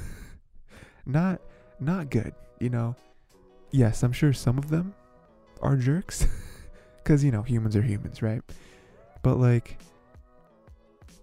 not 1.06 1.40
not 1.80 2.10
good, 2.10 2.34
you 2.60 2.70
know. 2.70 2.94
Yes, 3.70 4.02
I'm 4.02 4.12
sure 4.12 4.32
some 4.32 4.58
of 4.58 4.68
them 4.68 4.94
are 5.62 5.76
jerks 5.76 6.26
cuz 7.06 7.24
you 7.24 7.30
know, 7.30 7.42
humans 7.42 7.74
are 7.76 7.82
humans, 7.82 8.20
right? 8.20 8.42
But 9.22 9.38
like 9.38 9.78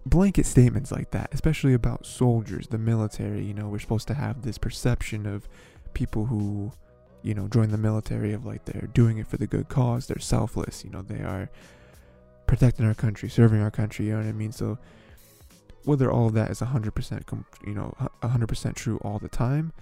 blanket 0.05 0.45
statements 0.45 0.91
like 0.91 1.11
that, 1.11 1.29
especially 1.33 1.73
about 1.73 2.05
soldiers, 2.05 2.67
the 2.67 2.77
military, 2.77 3.45
you 3.45 3.53
know, 3.53 3.69
we're 3.69 3.79
supposed 3.79 4.07
to 4.07 4.15
have 4.15 4.41
this 4.41 4.57
perception 4.57 5.25
of 5.25 5.47
people 5.93 6.25
who 6.25 6.71
you 7.21 7.33
know, 7.33 7.47
join 7.47 7.69
the 7.69 7.77
military 7.77 8.33
of 8.33 8.45
like 8.45 8.65
they're 8.65 8.89
doing 8.93 9.17
it 9.17 9.27
for 9.27 9.37
the 9.37 9.47
good 9.47 9.69
cause. 9.69 10.07
They're 10.07 10.19
selfless. 10.19 10.83
You 10.83 10.89
know, 10.89 11.01
they 11.01 11.21
are 11.21 11.49
protecting 12.47 12.85
our 12.85 12.93
country, 12.93 13.29
serving 13.29 13.61
our 13.61 13.71
country. 13.71 14.07
You 14.07 14.11
know 14.11 14.17
what 14.17 14.27
I 14.27 14.33
mean? 14.33 14.51
So 14.51 14.77
whether 15.85 16.11
all 16.11 16.27
of 16.27 16.33
that 16.33 16.49
is 16.49 16.59
100% 16.59 17.43
you 17.65 17.73
know 17.73 17.93
100% 18.21 18.75
true 18.75 18.97
all 19.03 19.19
the 19.19 19.29
time 19.29 19.73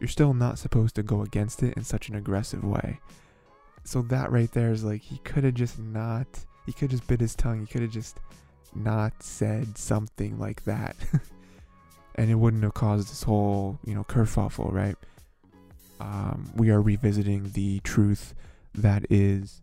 you're 0.00 0.08
still 0.08 0.32
not 0.32 0.58
supposed 0.58 0.94
to 0.94 1.02
go 1.02 1.22
against 1.22 1.62
it 1.62 1.76
in 1.76 1.84
such 1.84 2.08
an 2.08 2.14
aggressive 2.14 2.64
way 2.64 3.00
so 3.84 4.02
that 4.02 4.30
right 4.30 4.52
there 4.52 4.72
is 4.72 4.84
like 4.84 5.02
he 5.02 5.18
could 5.18 5.44
have 5.44 5.54
just 5.54 5.78
not 5.78 6.26
he 6.66 6.72
could 6.72 6.90
just 6.90 7.06
bit 7.06 7.20
his 7.20 7.34
tongue 7.34 7.60
he 7.60 7.66
could 7.66 7.82
have 7.82 7.90
just 7.90 8.18
not 8.74 9.22
said 9.22 9.78
something 9.78 10.38
like 10.38 10.64
that 10.64 10.96
and 12.16 12.30
it 12.30 12.34
wouldn't 12.34 12.62
have 12.62 12.74
caused 12.74 13.10
this 13.10 13.22
whole 13.22 13.78
you 13.84 13.94
know 13.94 14.04
kerfuffle 14.04 14.72
right 14.72 14.96
um, 16.00 16.50
we 16.54 16.70
are 16.70 16.80
revisiting 16.80 17.50
the 17.54 17.80
truth 17.80 18.34
that 18.74 19.04
is 19.10 19.62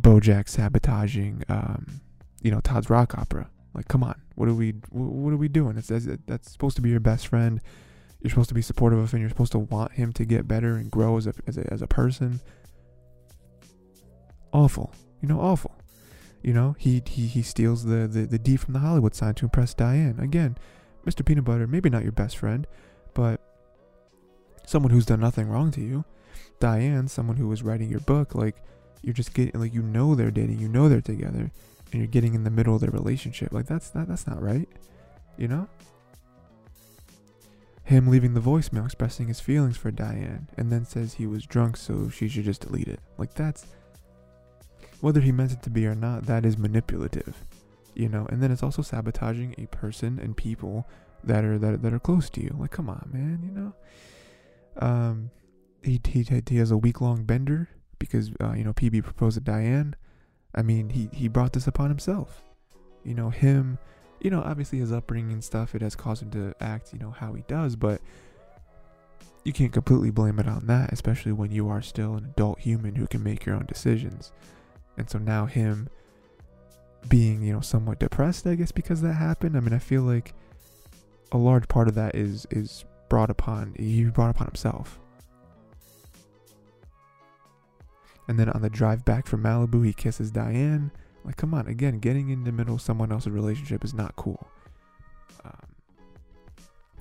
Bojack 0.00 0.48
sabotaging, 0.48 1.44
um, 1.48 2.00
you 2.42 2.50
know, 2.50 2.60
Todd's 2.60 2.88
rock 2.88 3.16
opera. 3.18 3.50
Like, 3.74 3.88
come 3.88 4.02
on, 4.02 4.20
what 4.34 4.48
are 4.48 4.54
we, 4.54 4.72
what 4.90 5.32
are 5.32 5.36
we 5.36 5.48
doing? 5.48 5.74
That's 5.76 6.50
supposed 6.50 6.76
to 6.76 6.82
be 6.82 6.90
your 6.90 7.00
best 7.00 7.26
friend. 7.26 7.60
You're 8.20 8.30
supposed 8.30 8.48
to 8.48 8.54
be 8.54 8.62
supportive 8.62 8.98
of 8.98 9.12
him. 9.12 9.20
You're 9.20 9.28
supposed 9.30 9.52
to 9.52 9.58
want 9.58 9.92
him 9.92 10.12
to 10.14 10.24
get 10.24 10.48
better 10.48 10.76
and 10.76 10.90
grow 10.90 11.16
as 11.16 11.26
a, 11.26 11.34
as 11.46 11.56
a, 11.56 11.72
as 11.72 11.82
a 11.82 11.86
person. 11.86 12.40
Awful, 14.52 14.92
you 15.20 15.28
know, 15.28 15.40
awful. 15.40 15.76
You 16.42 16.54
know, 16.54 16.74
he 16.78 17.02
he, 17.06 17.26
he 17.26 17.42
steals 17.42 17.84
the, 17.84 18.08
the, 18.08 18.26
the 18.26 18.38
D 18.38 18.56
from 18.56 18.72
the 18.72 18.80
Hollywood 18.80 19.14
sign 19.14 19.34
to 19.34 19.46
impress 19.46 19.74
Diane. 19.74 20.18
Again, 20.20 20.56
Mr. 21.06 21.24
Peanut 21.24 21.44
Butter, 21.44 21.66
maybe 21.66 21.90
not 21.90 22.02
your 22.02 22.12
best 22.12 22.36
friend, 22.36 22.66
but 23.14 23.40
someone 24.66 24.90
who's 24.90 25.06
done 25.06 25.20
nothing 25.20 25.48
wrong 25.48 25.70
to 25.72 25.80
you. 25.80 26.04
Diane, 26.58 27.08
someone 27.08 27.36
who 27.36 27.48
was 27.48 27.62
writing 27.62 27.90
your 27.90 28.00
book, 28.00 28.34
like 28.34 28.56
you're 29.02 29.14
just 29.14 29.34
getting 29.34 29.60
like 29.60 29.74
you 29.74 29.82
know 29.82 30.14
they're 30.14 30.30
dating, 30.30 30.58
you 30.58 30.68
know 30.68 30.88
they're 30.88 31.00
together, 31.00 31.50
and 31.92 32.00
you're 32.00 32.06
getting 32.06 32.34
in 32.34 32.44
the 32.44 32.50
middle 32.50 32.74
of 32.74 32.80
their 32.80 32.90
relationship. 32.90 33.52
Like 33.52 33.66
that's 33.66 33.90
that 33.90 34.08
that's 34.08 34.26
not 34.26 34.42
right. 34.42 34.68
You 35.36 35.48
know? 35.48 35.68
Him 37.84 38.06
leaving 38.06 38.34
the 38.34 38.40
voicemail 38.40 38.84
expressing 38.84 39.26
his 39.26 39.40
feelings 39.40 39.76
for 39.76 39.90
Diane 39.90 40.48
and 40.56 40.70
then 40.70 40.84
says 40.84 41.14
he 41.14 41.26
was 41.26 41.44
drunk 41.44 41.76
so 41.76 42.08
she 42.08 42.28
should 42.28 42.44
just 42.44 42.60
delete 42.60 42.86
it. 42.86 43.00
Like 43.18 43.34
that's 43.34 43.66
whether 45.00 45.20
he 45.20 45.32
meant 45.32 45.52
it 45.52 45.62
to 45.62 45.70
be 45.70 45.86
or 45.86 45.94
not, 45.94 46.26
that 46.26 46.44
is 46.44 46.58
manipulative. 46.58 47.44
You 47.94 48.08
know, 48.08 48.26
and 48.30 48.42
then 48.42 48.50
it's 48.50 48.62
also 48.62 48.82
sabotaging 48.82 49.54
a 49.58 49.66
person 49.66 50.18
and 50.18 50.36
people 50.36 50.88
that 51.24 51.44
are 51.44 51.58
that, 51.58 51.82
that 51.82 51.92
are 51.92 51.98
close 51.98 52.30
to 52.30 52.42
you. 52.42 52.54
Like 52.58 52.70
come 52.70 52.88
on, 52.88 53.10
man, 53.12 53.40
you 53.42 53.50
know? 53.50 53.74
Um 54.76 55.30
he 55.82 56.00
he 56.06 56.26
he 56.48 56.56
has 56.56 56.70
a 56.70 56.76
week 56.76 57.00
long 57.00 57.24
bender 57.24 57.68
because 57.98 58.30
uh, 58.40 58.52
you 58.52 58.64
know 58.64 58.72
PB 58.72 59.04
proposed 59.04 59.34
to 59.36 59.40
Diane. 59.40 59.96
I 60.54 60.62
mean, 60.62 60.90
he 60.90 61.08
he 61.12 61.28
brought 61.28 61.52
this 61.52 61.66
upon 61.66 61.88
himself. 61.90 62.42
You 63.04 63.14
know, 63.14 63.30
him, 63.30 63.78
you 64.20 64.30
know, 64.30 64.42
obviously 64.42 64.78
his 64.78 64.92
upbringing 64.92 65.32
and 65.32 65.44
stuff 65.44 65.74
it 65.74 65.82
has 65.82 65.94
caused 65.94 66.22
him 66.22 66.30
to 66.32 66.54
act, 66.60 66.92
you 66.92 66.98
know, 66.98 67.12
how 67.12 67.32
he 67.32 67.44
does, 67.48 67.76
but 67.76 68.00
you 69.44 69.52
can't 69.52 69.72
completely 69.72 70.10
blame 70.10 70.38
it 70.38 70.46
on 70.46 70.66
that, 70.66 70.92
especially 70.92 71.32
when 71.32 71.50
you 71.50 71.68
are 71.68 71.80
still 71.80 72.14
an 72.16 72.26
adult 72.26 72.58
human 72.58 72.96
who 72.96 73.06
can 73.06 73.22
make 73.22 73.46
your 73.46 73.54
own 73.54 73.64
decisions. 73.66 74.32
And 75.00 75.10
so 75.10 75.18
now 75.18 75.46
him 75.46 75.88
being, 77.08 77.42
you 77.42 77.52
know, 77.52 77.60
somewhat 77.60 77.98
depressed, 77.98 78.46
I 78.46 78.54
guess 78.54 78.70
because 78.70 79.00
that 79.02 79.14
happened. 79.14 79.56
I 79.56 79.60
mean, 79.60 79.72
I 79.72 79.78
feel 79.78 80.02
like 80.02 80.34
a 81.32 81.38
large 81.38 81.66
part 81.68 81.88
of 81.88 81.94
that 81.94 82.14
is 82.14 82.46
is 82.50 82.84
brought 83.08 83.30
upon 83.30 83.74
he 83.76 84.04
brought 84.04 84.30
upon 84.30 84.46
himself 84.46 85.00
And 88.30 88.38
then 88.38 88.48
on 88.50 88.62
the 88.62 88.70
drive 88.70 89.04
back 89.04 89.26
from 89.26 89.42
Malibu, 89.42 89.84
he 89.84 89.92
kisses 89.92 90.30
Diane. 90.30 90.92
Like, 91.24 91.36
come 91.36 91.52
on, 91.52 91.66
again, 91.66 91.98
getting 91.98 92.30
in 92.30 92.44
the 92.44 92.52
middle 92.52 92.76
of 92.76 92.80
someone 92.80 93.10
else's 93.10 93.32
relationship 93.32 93.82
is 93.82 93.92
not 93.92 94.14
cool. 94.14 94.46
Um, 95.44 95.66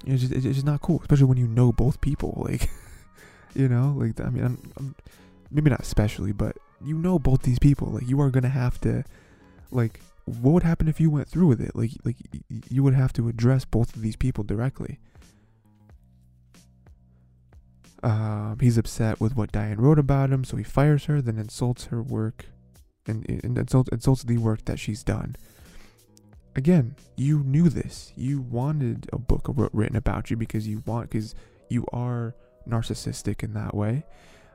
it's 0.07 0.21
just, 0.21 0.33
it's 0.33 0.43
just 0.43 0.65
not 0.65 0.81
cool, 0.81 1.01
especially 1.01 1.25
when 1.25 1.38
you 1.38 1.47
know 1.47 1.71
both 1.71 2.01
people. 2.01 2.43
Like, 2.49 2.67
you 3.53 3.69
know, 3.69 3.93
like 3.95 4.19
I 4.19 4.31
mean, 4.31 4.43
I'm, 4.43 4.73
I'm, 4.77 4.95
maybe 5.51 5.69
not 5.69 5.81
especially, 5.81 6.31
but 6.31 6.57
you 6.83 6.97
know 6.97 7.19
both 7.19 7.43
these 7.43 7.59
people. 7.59 7.89
Like, 7.89 8.07
you 8.07 8.19
are 8.21 8.29
gonna 8.29 8.49
have 8.49 8.79
to, 8.81 9.03
like, 9.71 10.01
what 10.25 10.51
would 10.51 10.63
happen 10.63 10.87
if 10.87 10.99
you 10.99 11.09
went 11.09 11.27
through 11.27 11.47
with 11.47 11.61
it? 11.61 11.75
Like, 11.75 11.91
like 12.03 12.17
you 12.69 12.83
would 12.83 12.93
have 12.93 13.13
to 13.13 13.27
address 13.27 13.65
both 13.65 13.95
of 13.95 14.01
these 14.01 14.15
people 14.15 14.43
directly. 14.43 14.99
Um, 18.01 18.57
he's 18.61 18.77
upset 18.77 19.19
with 19.19 19.35
what 19.35 19.51
Diane 19.51 19.77
wrote 19.77 19.99
about 19.99 20.29
him, 20.29 20.43
so 20.43 20.55
he 20.55 20.63
fires 20.63 21.05
her, 21.05 21.21
then 21.21 21.37
insults 21.37 21.85
her 21.85 22.01
work, 22.01 22.45
and, 23.05 23.27
and 23.29 23.57
insults, 23.57 23.89
insults 23.89 24.23
the 24.23 24.37
work 24.37 24.63
that 24.65 24.79
she's 24.79 25.03
done. 25.03 25.35
Again, 26.55 26.95
you 27.17 27.39
knew 27.39 27.69
this. 27.69 28.13
You 28.15 28.41
wanted 28.41 29.09
a 29.11 29.17
book 29.17 29.47
written 29.73 29.95
about 29.95 30.29
you 30.31 30.37
because 30.37 30.67
you 30.67 30.81
want, 30.85 31.09
because 31.09 31.35
you 31.69 31.85
are 31.91 32.35
narcissistic 32.67 33.43
in 33.43 33.53
that 33.53 33.75
way. 33.75 34.03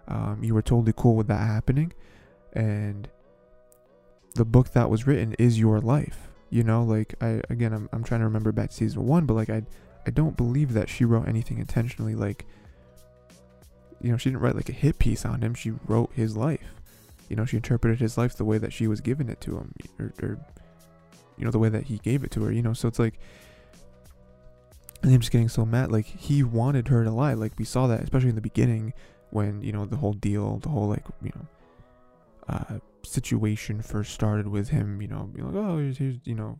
Um, 0.08 0.42
you 0.42 0.54
were 0.54 0.62
totally 0.62 0.94
cool 0.96 1.16
with 1.16 1.28
that 1.28 1.40
happening, 1.40 1.92
and 2.54 3.08
the 4.34 4.44
book 4.44 4.72
that 4.72 4.90
was 4.90 5.06
written 5.06 5.34
is 5.38 5.58
your 5.58 5.80
life. 5.80 6.28
You 6.50 6.62
know, 6.62 6.82
like 6.82 7.14
I 7.20 7.40
again, 7.50 7.72
I'm 7.72 7.88
I'm 7.92 8.04
trying 8.04 8.20
to 8.20 8.26
remember 8.26 8.52
back 8.52 8.70
to 8.70 8.76
season 8.76 9.06
one, 9.06 9.26
but 9.26 9.34
like 9.34 9.50
I 9.50 9.62
I 10.06 10.10
don't 10.10 10.36
believe 10.36 10.72
that 10.74 10.88
she 10.88 11.04
wrote 11.04 11.28
anything 11.28 11.58
intentionally. 11.58 12.14
Like 12.14 12.46
you 14.00 14.10
know, 14.10 14.18
she 14.18 14.30
didn't 14.30 14.42
write 14.42 14.54
like 14.54 14.68
a 14.68 14.72
hit 14.72 14.98
piece 14.98 15.24
on 15.24 15.40
him. 15.40 15.54
She 15.54 15.72
wrote 15.86 16.10
his 16.12 16.36
life. 16.36 16.74
You 17.28 17.36
know, 17.36 17.46
she 17.46 17.56
interpreted 17.56 18.00
his 18.00 18.18
life 18.18 18.36
the 18.36 18.44
way 18.44 18.58
that 18.58 18.72
she 18.72 18.86
was 18.86 19.00
giving 19.00 19.30
it 19.30 19.40
to 19.40 19.56
him, 19.56 19.72
or, 19.98 20.12
or 20.22 20.38
you 21.38 21.44
know, 21.44 21.50
the 21.50 21.58
way 21.58 21.70
that 21.70 21.84
he 21.84 21.98
gave 21.98 22.22
it 22.22 22.30
to 22.32 22.44
her. 22.44 22.52
You 22.52 22.62
know, 22.62 22.74
so 22.74 22.86
it's 22.86 22.98
like, 22.98 23.18
I'm 25.02 25.20
just 25.20 25.32
getting 25.32 25.48
so 25.48 25.64
mad. 25.64 25.90
Like 25.90 26.04
he 26.04 26.42
wanted 26.42 26.88
her 26.88 27.02
to 27.02 27.10
lie. 27.10 27.32
Like 27.32 27.52
we 27.58 27.64
saw 27.64 27.86
that, 27.86 28.02
especially 28.02 28.28
in 28.28 28.34
the 28.34 28.42
beginning, 28.42 28.92
when 29.30 29.62
you 29.62 29.72
know 29.72 29.86
the 29.86 29.96
whole 29.96 30.12
deal, 30.12 30.58
the 30.58 30.68
whole 30.68 30.86
like 30.86 31.04
you 31.22 31.32
know, 31.34 31.46
uh, 32.48 32.78
situation 33.04 33.82
first 33.82 34.12
started 34.12 34.48
with 34.48 34.68
him. 34.68 35.00
You 35.00 35.08
know, 35.08 35.30
being 35.32 35.46
like, 35.46 35.64
oh, 35.64 35.78
here's, 35.78 35.98
here's 35.98 36.16
you 36.24 36.34
know, 36.34 36.58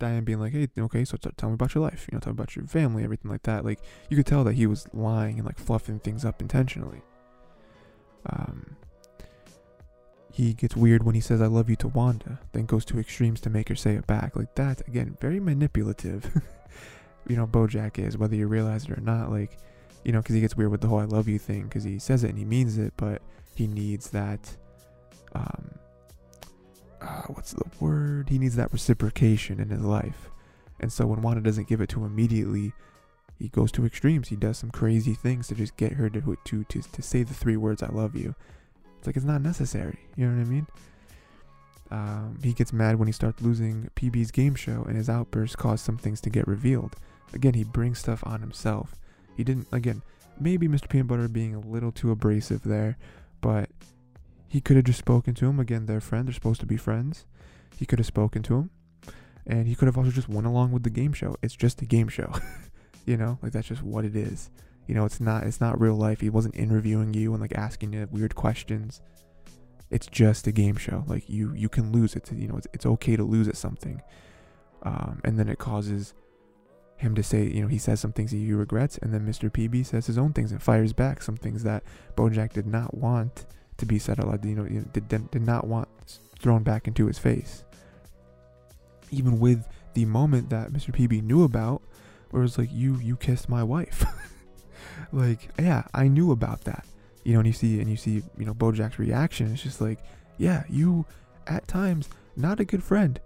Diane 0.00 0.24
being 0.24 0.40
like, 0.40 0.52
hey, 0.52 0.68
okay, 0.78 1.04
so 1.04 1.16
t- 1.16 1.30
tell 1.36 1.50
me 1.50 1.54
about 1.54 1.74
your 1.74 1.84
life, 1.84 2.08
you 2.10 2.16
know, 2.16 2.20
tell 2.20 2.32
me 2.32 2.36
about 2.36 2.56
your 2.56 2.66
family, 2.66 3.04
everything 3.04 3.30
like 3.30 3.42
that. 3.44 3.64
Like, 3.64 3.78
you 4.08 4.16
could 4.16 4.26
tell 4.26 4.42
that 4.44 4.54
he 4.54 4.66
was 4.66 4.88
lying 4.92 5.38
and 5.38 5.46
like 5.46 5.58
fluffing 5.58 6.00
things 6.00 6.24
up 6.24 6.40
intentionally. 6.40 7.02
Um, 8.26 8.76
he 10.32 10.54
gets 10.54 10.76
weird 10.76 11.02
when 11.04 11.14
he 11.14 11.20
says, 11.20 11.40
I 11.40 11.46
love 11.46 11.68
you 11.68 11.76
to 11.76 11.88
Wanda, 11.88 12.40
then 12.52 12.66
goes 12.66 12.84
to 12.86 12.98
extremes 12.98 13.40
to 13.42 13.50
make 13.50 13.68
her 13.68 13.76
say 13.76 13.94
it 13.94 14.06
back. 14.06 14.36
Like, 14.36 14.54
that, 14.56 14.86
again, 14.88 15.16
very 15.20 15.38
manipulative. 15.38 16.42
you 17.28 17.36
know, 17.36 17.46
Bojack 17.46 17.98
is, 17.98 18.16
whether 18.16 18.34
you 18.34 18.46
realize 18.46 18.84
it 18.84 18.96
or 18.96 19.00
not. 19.00 19.30
Like, 19.30 19.58
you 20.04 20.12
know, 20.12 20.20
because 20.20 20.34
he 20.34 20.40
gets 20.40 20.56
weird 20.56 20.70
with 20.70 20.80
the 20.80 20.88
whole 20.88 20.98
I 20.98 21.04
love 21.04 21.28
you 21.28 21.38
thing, 21.38 21.64
because 21.64 21.84
he 21.84 21.98
says 21.98 22.24
it 22.24 22.30
and 22.30 22.38
he 22.38 22.44
means 22.44 22.78
it, 22.78 22.94
but 22.96 23.20
he 23.54 23.66
needs 23.66 24.10
that, 24.10 24.56
um, 25.34 25.70
uh, 27.00 27.22
what's 27.28 27.52
the 27.52 27.64
word? 27.80 28.28
He 28.28 28.38
needs 28.38 28.56
that 28.56 28.72
reciprocation 28.72 29.60
in 29.60 29.70
his 29.70 29.80
life. 29.80 30.30
And 30.80 30.92
so 30.92 31.06
when 31.06 31.22
Wanda 31.22 31.42
doesn't 31.42 31.68
give 31.68 31.80
it 31.80 31.88
to 31.90 32.00
him 32.00 32.06
immediately, 32.06 32.72
he 33.38 33.48
goes 33.48 33.72
to 33.72 33.86
extremes. 33.86 34.28
He 34.28 34.36
does 34.36 34.58
some 34.58 34.70
crazy 34.70 35.14
things 35.14 35.48
to 35.48 35.54
just 35.54 35.76
get 35.76 35.92
her 35.92 36.10
to 36.10 36.36
to 36.44 36.64
to, 36.64 36.82
to 36.82 37.02
say 37.02 37.22
the 37.22 37.34
three 37.34 37.56
words 37.56 37.82
"I 37.82 37.88
love 37.88 38.14
you." 38.14 38.34
It's 38.98 39.06
like 39.06 39.16
it's 39.16 39.24
not 39.24 39.40
necessary. 39.40 39.98
You 40.16 40.26
know 40.26 40.36
what 40.36 40.46
I 40.46 40.50
mean? 40.50 40.66
Um, 41.90 42.38
he 42.42 42.52
gets 42.52 42.72
mad 42.72 42.98
when 42.98 43.08
he 43.08 43.12
starts 43.12 43.42
losing 43.42 43.90
PB's 43.96 44.30
game 44.30 44.54
show, 44.54 44.84
and 44.86 44.96
his 44.96 45.08
outbursts 45.08 45.56
cause 45.56 45.80
some 45.80 45.96
things 45.96 46.20
to 46.22 46.30
get 46.30 46.46
revealed. 46.46 46.96
Again, 47.32 47.54
he 47.54 47.64
brings 47.64 47.98
stuff 47.98 48.22
on 48.26 48.40
himself. 48.40 48.94
He 49.36 49.42
didn't. 49.42 49.68
Again, 49.72 50.02
maybe 50.38 50.68
Mr. 50.68 50.88
Peanut 50.88 51.06
Butter 51.08 51.28
being 51.28 51.54
a 51.54 51.60
little 51.60 51.92
too 51.92 52.10
abrasive 52.10 52.62
there, 52.62 52.98
but 53.40 53.70
he 54.50 54.60
could 54.60 54.74
have 54.74 54.84
just 54.84 54.98
spoken 54.98 55.32
to 55.34 55.46
him. 55.46 55.60
Again, 55.60 55.86
they're 55.86 56.00
friends. 56.00 56.26
They're 56.26 56.34
supposed 56.34 56.58
to 56.58 56.66
be 56.66 56.76
friends. 56.76 57.24
He 57.78 57.86
could 57.86 58.00
have 58.00 58.06
spoken 58.06 58.42
to 58.42 58.56
him. 58.56 58.70
And 59.46 59.68
he 59.68 59.76
could 59.76 59.86
have 59.86 59.96
also 59.96 60.10
just 60.10 60.28
went 60.28 60.46
along 60.46 60.72
with 60.72 60.82
the 60.82 60.90
game 60.90 61.12
show. 61.12 61.36
It's 61.40 61.54
just 61.54 61.80
a 61.82 61.86
game 61.86 62.08
show. 62.08 62.32
you 63.06 63.16
know, 63.16 63.38
like 63.42 63.52
that's 63.52 63.68
just 63.68 63.84
what 63.84 64.04
it 64.04 64.16
is. 64.16 64.50
You 64.88 64.96
know, 64.96 65.04
it's 65.04 65.20
not 65.20 65.44
it's 65.44 65.60
not 65.60 65.80
real 65.80 65.94
life. 65.94 66.20
He 66.20 66.30
wasn't 66.30 66.56
interviewing 66.56 67.14
you 67.14 67.32
and 67.32 67.40
like 67.40 67.54
asking 67.54 67.92
you 67.92 68.08
weird 68.10 68.34
questions. 68.34 69.00
It's 69.88 70.08
just 70.08 70.48
a 70.48 70.52
game 70.52 70.76
show. 70.76 71.04
Like 71.06 71.30
you 71.30 71.54
you 71.54 71.68
can 71.68 71.92
lose 71.92 72.16
it. 72.16 72.28
You 72.32 72.48
know, 72.48 72.56
it's 72.56 72.66
it's 72.74 72.86
okay 72.86 73.14
to 73.14 73.22
lose 73.22 73.46
at 73.46 73.56
something. 73.56 74.02
Um, 74.82 75.20
and 75.22 75.38
then 75.38 75.48
it 75.48 75.58
causes 75.58 76.12
him 76.96 77.14
to 77.14 77.22
say, 77.22 77.44
you 77.44 77.62
know, 77.62 77.68
he 77.68 77.78
says 77.78 78.00
some 78.00 78.12
things 78.12 78.32
that 78.32 78.38
he 78.38 78.52
regrets, 78.52 78.98
and 78.98 79.14
then 79.14 79.24
Mr. 79.24 79.48
PB 79.48 79.86
says 79.86 80.06
his 80.06 80.18
own 80.18 80.32
things 80.32 80.50
and 80.50 80.60
fires 80.60 80.92
back 80.92 81.22
some 81.22 81.36
things 81.36 81.62
that 81.62 81.84
Bojack 82.16 82.52
did 82.52 82.66
not 82.66 82.94
want 82.94 83.46
to 83.80 83.86
be 83.86 83.98
said. 83.98 84.18
You 84.18 84.54
know, 84.54 84.64
you 84.64 84.80
know 84.80 84.84
did, 84.92 85.08
did 85.08 85.42
not 85.42 85.66
want 85.66 85.88
thrown 86.38 86.62
back 86.62 86.88
into 86.88 87.06
his 87.06 87.18
face. 87.18 87.64
Even 89.10 89.38
with 89.38 89.66
the 89.94 90.04
moment 90.04 90.50
that 90.50 90.72
Mr. 90.72 90.94
PB 90.94 91.22
knew 91.22 91.42
about, 91.42 91.82
where 92.30 92.42
it 92.42 92.44
was 92.44 92.58
like, 92.58 92.72
"You 92.72 92.96
you 92.96 93.16
kissed 93.16 93.48
my 93.48 93.62
wife," 93.62 94.04
like, 95.12 95.50
yeah, 95.58 95.84
I 95.92 96.08
knew 96.08 96.30
about 96.30 96.62
that. 96.62 96.86
You 97.24 97.34
know, 97.34 97.40
and 97.40 97.46
you 97.46 97.52
see 97.52 97.80
and 97.80 97.90
you 97.90 97.96
see, 97.96 98.22
you 98.38 98.44
know, 98.44 98.54
Bojack's 98.54 98.98
reaction. 98.98 99.52
It's 99.52 99.62
just 99.62 99.80
like, 99.80 99.98
yeah, 100.38 100.64
you 100.68 101.06
at 101.46 101.68
times 101.68 102.08
not 102.36 102.60
a 102.60 102.64
good 102.64 102.82
friend, 102.82 103.20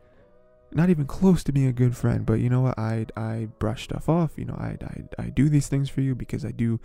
not 0.72 0.90
even 0.90 1.06
close 1.06 1.44
to 1.44 1.52
being 1.52 1.68
a 1.68 1.72
good 1.72 1.96
friend. 1.96 2.26
But 2.26 2.40
you 2.40 2.48
know 2.48 2.62
what? 2.62 2.78
I 2.78 3.06
I 3.16 3.48
brush 3.58 3.84
stuff 3.84 4.08
off. 4.08 4.32
You 4.36 4.46
know, 4.46 4.56
I 4.58 4.76
I 4.84 5.24
I 5.24 5.26
do 5.28 5.48
these 5.48 5.68
things 5.68 5.88
for 5.90 6.00
you 6.00 6.14
because 6.14 6.44
I 6.44 6.50
do. 6.50 6.80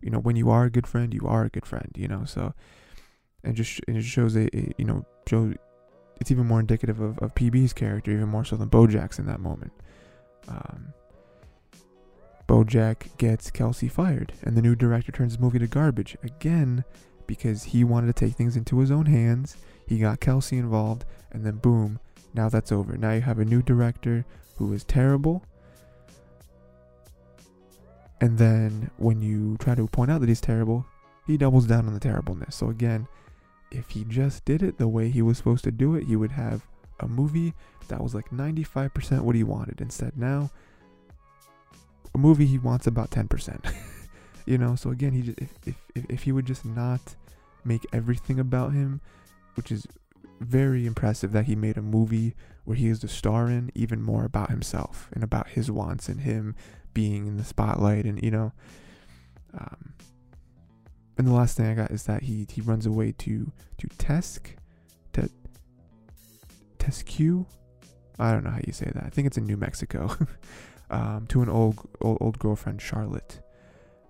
You 0.00 0.08
know, 0.10 0.18
when 0.18 0.34
you 0.34 0.48
are 0.48 0.64
a 0.64 0.70
good 0.70 0.86
friend, 0.86 1.12
you 1.12 1.26
are 1.26 1.44
a 1.44 1.50
good 1.50 1.66
friend. 1.66 1.90
You 1.94 2.08
know, 2.08 2.24
so 2.24 2.54
and 3.44 3.56
just 3.56 3.80
it 3.88 4.02
shows 4.02 4.36
a, 4.36 4.54
a 4.56 4.72
you 4.78 4.84
know 4.84 5.04
show 5.28 5.52
it's 6.20 6.30
even 6.30 6.46
more 6.46 6.60
indicative 6.60 7.00
of, 7.00 7.18
of 7.18 7.34
PB's 7.34 7.72
character, 7.72 8.10
even 8.10 8.28
more 8.28 8.44
so 8.44 8.56
than 8.56 8.68
Bojack's 8.68 9.18
in 9.18 9.26
that 9.26 9.40
moment. 9.40 9.72
Um, 10.48 10.92
Bojack 12.46 13.16
gets 13.16 13.50
Kelsey 13.50 13.88
fired, 13.88 14.32
and 14.42 14.56
the 14.56 14.62
new 14.62 14.74
director 14.74 15.12
turns 15.12 15.36
the 15.36 15.42
movie 15.42 15.58
to 15.60 15.66
garbage 15.66 16.16
again 16.22 16.84
because 17.26 17.62
he 17.62 17.84
wanted 17.84 18.08
to 18.08 18.12
take 18.12 18.34
things 18.34 18.56
into 18.56 18.80
his 18.80 18.90
own 18.90 19.06
hands. 19.06 19.56
He 19.86 19.98
got 19.98 20.20
Kelsey 20.20 20.58
involved, 20.58 21.04
and 21.30 21.46
then 21.46 21.56
boom, 21.56 22.00
now 22.34 22.48
that's 22.48 22.72
over. 22.72 22.96
Now 22.96 23.12
you 23.12 23.20
have 23.20 23.38
a 23.38 23.44
new 23.44 23.62
director 23.62 24.24
who 24.56 24.72
is 24.72 24.84
terrible. 24.84 25.44
And 28.20 28.36
then 28.36 28.90
when 28.98 29.22
you 29.22 29.56
try 29.58 29.74
to 29.74 29.86
point 29.86 30.10
out 30.10 30.20
that 30.20 30.28
he's 30.28 30.40
terrible, 30.40 30.84
he 31.26 31.36
doubles 31.36 31.66
down 31.66 31.86
on 31.86 31.94
the 31.94 32.00
terribleness. 32.00 32.56
So 32.56 32.68
again, 32.68 33.06
if 33.70 33.90
he 33.90 34.04
just 34.04 34.44
did 34.44 34.62
it 34.62 34.78
the 34.78 34.88
way 34.88 35.08
he 35.08 35.22
was 35.22 35.38
supposed 35.38 35.64
to 35.64 35.70
do 35.70 35.94
it, 35.94 36.06
he 36.06 36.16
would 36.16 36.32
have 36.32 36.66
a 36.98 37.08
movie 37.08 37.54
that 37.88 38.02
was 38.02 38.14
like 38.14 38.30
95% 38.30 39.22
what 39.22 39.34
he 39.34 39.42
wanted. 39.42 39.80
Instead, 39.80 40.16
now, 40.16 40.50
a 42.14 42.18
movie 42.18 42.46
he 42.46 42.58
wants 42.58 42.86
about 42.86 43.10
10%. 43.10 43.72
You 44.46 44.58
know, 44.58 44.74
so 44.74 44.90
again, 44.90 45.12
he 45.12 45.22
just 45.22 45.38
if 45.38 45.52
if 45.64 45.76
if, 45.94 46.04
if 46.08 46.22
he 46.24 46.32
would 46.32 46.44
just 46.44 46.64
not 46.64 47.14
make 47.64 47.86
everything 47.92 48.40
about 48.40 48.72
him, 48.72 49.00
which 49.54 49.70
is 49.70 49.86
very 50.40 50.86
impressive 50.86 51.30
that 51.32 51.44
he 51.44 51.54
made 51.54 51.76
a 51.76 51.82
movie 51.82 52.34
where 52.64 52.76
he 52.76 52.88
is 52.88 52.98
the 52.98 53.06
star 53.06 53.48
in 53.48 53.70
even 53.76 54.02
more 54.02 54.24
about 54.24 54.50
himself 54.50 55.08
and 55.12 55.22
about 55.22 55.50
his 55.50 55.70
wants 55.70 56.08
and 56.08 56.22
him 56.22 56.56
being 56.94 57.26
in 57.26 57.36
the 57.36 57.44
spotlight 57.44 58.06
and 58.06 58.22
you 58.22 58.30
know 58.30 58.52
um, 59.56 59.92
and 61.20 61.28
the 61.28 61.34
last 61.34 61.54
thing 61.58 61.66
I 61.66 61.74
got 61.74 61.90
is 61.90 62.04
that 62.04 62.22
he 62.22 62.46
he 62.50 62.62
runs 62.62 62.86
away 62.86 63.12
to 63.12 63.52
to 63.76 63.86
Tesk, 63.98 64.40
to 65.12 65.28
Tescu. 66.78 67.44
I 68.18 68.32
don't 68.32 68.42
know 68.42 68.50
how 68.50 68.60
you 68.66 68.72
say 68.72 68.90
that. 68.94 69.04
I 69.04 69.10
think 69.10 69.26
it's 69.26 69.36
in 69.36 69.44
New 69.44 69.58
Mexico. 69.58 70.16
um, 70.90 71.26
to 71.28 71.42
an 71.42 71.50
old 71.50 71.86
old 72.00 72.16
old 72.22 72.38
girlfriend 72.38 72.80
Charlotte, 72.80 73.40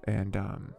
and 0.05 0.37
um, 0.37 0.75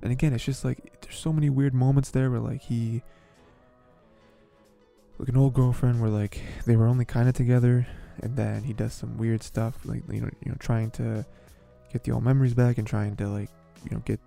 and 0.00 0.12
again, 0.12 0.32
it's 0.32 0.44
just 0.44 0.64
like 0.64 1.00
there's 1.00 1.18
so 1.18 1.32
many 1.32 1.50
weird 1.50 1.74
moments 1.74 2.12
there 2.12 2.30
where 2.30 2.38
like 2.38 2.62
he, 2.62 3.02
like 5.18 5.28
an 5.28 5.36
old 5.36 5.54
girlfriend, 5.54 6.00
where 6.00 6.10
like 6.10 6.40
they 6.66 6.76
were 6.76 6.86
only 6.86 7.04
kind 7.04 7.28
of 7.28 7.34
together, 7.34 7.84
and 8.22 8.36
then 8.36 8.62
he 8.62 8.72
does 8.72 8.94
some 8.94 9.18
weird 9.18 9.42
stuff, 9.42 9.80
like 9.84 10.04
you 10.08 10.20
know, 10.20 10.30
you 10.44 10.52
know, 10.52 10.56
trying 10.60 10.92
to 10.92 11.26
get 11.92 12.04
the 12.04 12.12
old 12.12 12.24
memories 12.24 12.54
back 12.54 12.78
and 12.78 12.86
trying 12.86 13.16
to 13.16 13.28
like 13.28 13.50
you 13.84 13.90
know 13.90 14.02
get 14.04 14.20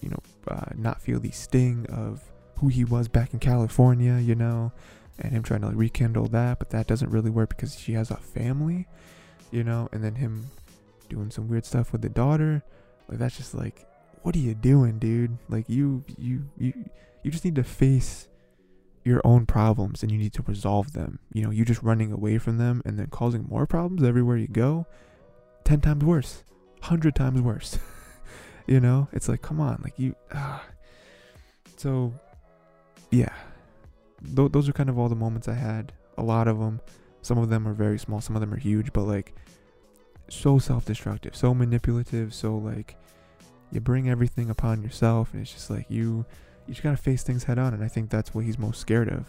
you 0.00 0.10
know 0.10 0.18
uh, 0.48 0.72
not 0.76 1.00
feel 1.00 1.20
the 1.20 1.30
sting 1.30 1.86
of 1.90 2.22
who 2.58 2.68
he 2.68 2.84
was 2.84 3.08
back 3.08 3.32
in 3.34 3.38
California, 3.38 4.18
you 4.18 4.34
know, 4.34 4.72
and 5.18 5.32
him 5.32 5.42
trying 5.42 5.60
to 5.60 5.68
like 5.68 5.76
rekindle 5.76 6.28
that, 6.28 6.58
but 6.58 6.70
that 6.70 6.86
doesn't 6.86 7.10
really 7.10 7.30
work 7.30 7.50
because 7.50 7.78
she 7.78 7.92
has 7.92 8.10
a 8.10 8.16
family, 8.16 8.86
you 9.50 9.62
know, 9.62 9.88
and 9.92 10.02
then 10.02 10.14
him 10.14 10.46
doing 11.08 11.30
some 11.30 11.48
weird 11.48 11.64
stuff 11.64 11.92
with 11.92 12.02
the 12.02 12.08
daughter, 12.08 12.62
like 13.08 13.18
that's 13.18 13.36
just 13.36 13.54
like, 13.54 13.86
what 14.22 14.34
are 14.34 14.40
you 14.40 14.54
doing, 14.54 14.98
dude? 14.98 15.36
Like 15.48 15.68
you 15.68 16.02
you 16.18 16.48
you 16.58 16.72
you 17.22 17.30
just 17.30 17.44
need 17.44 17.54
to 17.56 17.64
face 17.64 18.28
your 19.04 19.20
own 19.24 19.46
problems 19.46 20.02
and 20.02 20.10
you 20.10 20.18
need 20.18 20.32
to 20.32 20.42
resolve 20.42 20.92
them. 20.92 21.20
You 21.32 21.44
know, 21.44 21.50
you 21.50 21.64
just 21.64 21.82
running 21.82 22.10
away 22.10 22.38
from 22.38 22.58
them 22.58 22.82
and 22.84 22.98
then 22.98 23.06
causing 23.06 23.46
more 23.48 23.66
problems 23.66 24.02
everywhere 24.02 24.36
you 24.36 24.48
go, 24.48 24.86
ten 25.64 25.80
times 25.80 26.04
worse, 26.04 26.42
hundred 26.82 27.14
times 27.14 27.40
worse. 27.40 27.78
You 28.68 28.80
know, 28.80 29.06
it's 29.12 29.28
like, 29.28 29.42
come 29.42 29.60
on, 29.60 29.80
like 29.84 29.96
you. 29.96 30.16
Ah. 30.34 30.60
So, 31.76 32.12
yeah, 33.12 33.32
Th- 34.34 34.50
those 34.50 34.68
are 34.68 34.72
kind 34.72 34.88
of 34.88 34.98
all 34.98 35.08
the 35.08 35.14
moments 35.14 35.48
I 35.48 35.54
had. 35.54 35.92
A 36.18 36.22
lot 36.22 36.48
of 36.48 36.58
them. 36.58 36.80
Some 37.22 37.38
of 37.38 37.48
them 37.48 37.66
are 37.68 37.74
very 37.74 37.98
small. 37.98 38.20
Some 38.20 38.36
of 38.36 38.40
them 38.40 38.52
are 38.52 38.58
huge. 38.58 38.92
But 38.92 39.02
like, 39.02 39.34
so 40.28 40.58
self-destructive, 40.58 41.36
so 41.36 41.54
manipulative, 41.54 42.34
so 42.34 42.56
like, 42.56 42.96
you 43.70 43.80
bring 43.80 44.08
everything 44.08 44.50
upon 44.50 44.82
yourself, 44.82 45.32
and 45.32 45.42
it's 45.42 45.52
just 45.52 45.70
like 45.70 45.86
you, 45.88 46.24
you 46.66 46.74
just 46.74 46.82
gotta 46.82 46.96
face 46.96 47.22
things 47.22 47.44
head 47.44 47.58
on. 47.58 47.74
And 47.74 47.84
I 47.84 47.88
think 47.88 48.10
that's 48.10 48.34
what 48.34 48.44
he's 48.44 48.58
most 48.58 48.80
scared 48.80 49.08
of, 49.08 49.26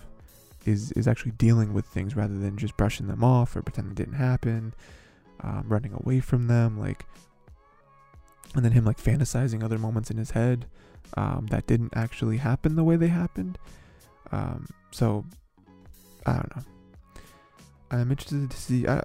is 0.66 0.92
is 0.94 1.08
actually 1.08 1.32
dealing 1.32 1.74
with 1.74 1.86
things 1.86 2.16
rather 2.16 2.38
than 2.38 2.58
just 2.58 2.78
brushing 2.78 3.08
them 3.08 3.24
off 3.24 3.56
or 3.56 3.62
pretending 3.62 3.92
it 3.92 3.98
didn't 3.98 4.14
happen, 4.14 4.74
um, 5.42 5.66
running 5.68 5.94
away 5.94 6.20
from 6.20 6.48
them. 6.48 6.80
Like 6.80 7.06
and 8.58 8.66
then 8.66 8.74
him 8.74 8.86
like 8.86 9.02
fantasizing 9.02 9.64
other 9.64 9.78
moments 9.78 10.12
in 10.12 10.18
his 10.18 10.32
head 10.32 10.66
um, 11.16 11.48
that 11.52 11.68
didn't 11.68 11.94
actually 11.96 12.38
happen 12.38 12.76
the 12.76 12.84
way 12.84 12.96
they 12.96 13.08
happened. 13.08 13.58
Um, 14.32 14.68
so 14.92 15.24
I 16.26 16.34
don't 16.34 16.56
know. 16.56 16.64
I'm 17.92 18.12
interested 18.12 18.50
to 18.50 18.58
see. 18.58 18.88
I 18.88 19.02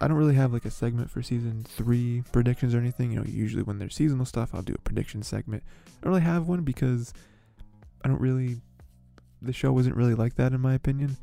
I 0.00 0.08
don't 0.08 0.16
really 0.16 0.34
have 0.34 0.52
like 0.52 0.64
a 0.64 0.70
segment 0.70 1.10
for 1.10 1.22
season 1.22 1.64
three 1.68 2.22
predictions 2.32 2.74
or 2.74 2.78
anything. 2.78 3.12
You 3.12 3.20
know, 3.20 3.26
usually 3.26 3.62
when 3.62 3.78
there's 3.78 3.94
seasonal 3.94 4.24
stuff, 4.24 4.54
I'll 4.54 4.62
do 4.62 4.74
a 4.74 4.80
prediction 4.80 5.22
segment. 5.22 5.62
I 5.86 6.04
don't 6.04 6.12
really 6.12 6.24
have 6.24 6.48
one 6.48 6.62
because 6.62 7.12
I 8.04 8.08
don't 8.08 8.20
really. 8.20 8.60
The 9.42 9.52
show 9.52 9.72
wasn't 9.72 9.96
really 9.96 10.14
like 10.14 10.36
that 10.36 10.52
in 10.52 10.60
my 10.60 10.74
opinion. 10.74 11.16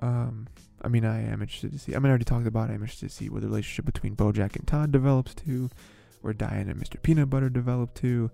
Um, 0.00 0.48
I 0.82 0.88
mean, 0.88 1.04
I 1.04 1.22
am 1.22 1.40
interested 1.40 1.72
to 1.72 1.78
see. 1.78 1.94
I 1.94 1.98
mean, 1.98 2.06
I 2.06 2.10
already 2.10 2.24
talked 2.24 2.46
about. 2.46 2.68
It. 2.68 2.74
I'm 2.74 2.82
interested 2.82 3.08
to 3.08 3.14
see 3.14 3.30
what 3.30 3.42
the 3.42 3.48
relationship 3.48 3.86
between 3.86 4.16
BoJack 4.16 4.56
and 4.56 4.66
Todd 4.66 4.92
develops 4.92 5.34
to 5.36 5.70
where 6.22 6.32
Diane 6.32 6.68
and 6.68 6.80
Mr. 6.80 7.00
Peanut 7.02 7.30
Butter 7.30 7.50
developed 7.50 7.96
too. 7.96 8.30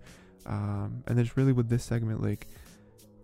Um, 0.47 1.03
and 1.07 1.19
there's 1.19 1.37
really 1.37 1.53
with 1.53 1.69
this 1.69 1.85
segment, 1.85 2.23
like, 2.23 2.47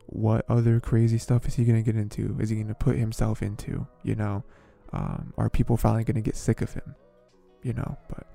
what 0.06 0.44
other 0.48 0.80
crazy 0.80 1.18
stuff 1.18 1.46
is 1.46 1.54
he 1.54 1.64
gonna 1.64 1.82
get 1.82 1.96
into? 1.96 2.36
Is 2.38 2.50
he 2.50 2.56
gonna 2.56 2.74
put 2.74 2.96
himself 2.96 3.42
into? 3.42 3.86
You 4.02 4.14
know, 4.14 4.44
um, 4.92 5.32
are 5.38 5.48
people 5.48 5.76
finally 5.76 6.04
gonna 6.04 6.20
get 6.20 6.36
sick 6.36 6.60
of 6.60 6.72
him? 6.72 6.94
You 7.62 7.72
know, 7.72 7.96
but 8.08 8.26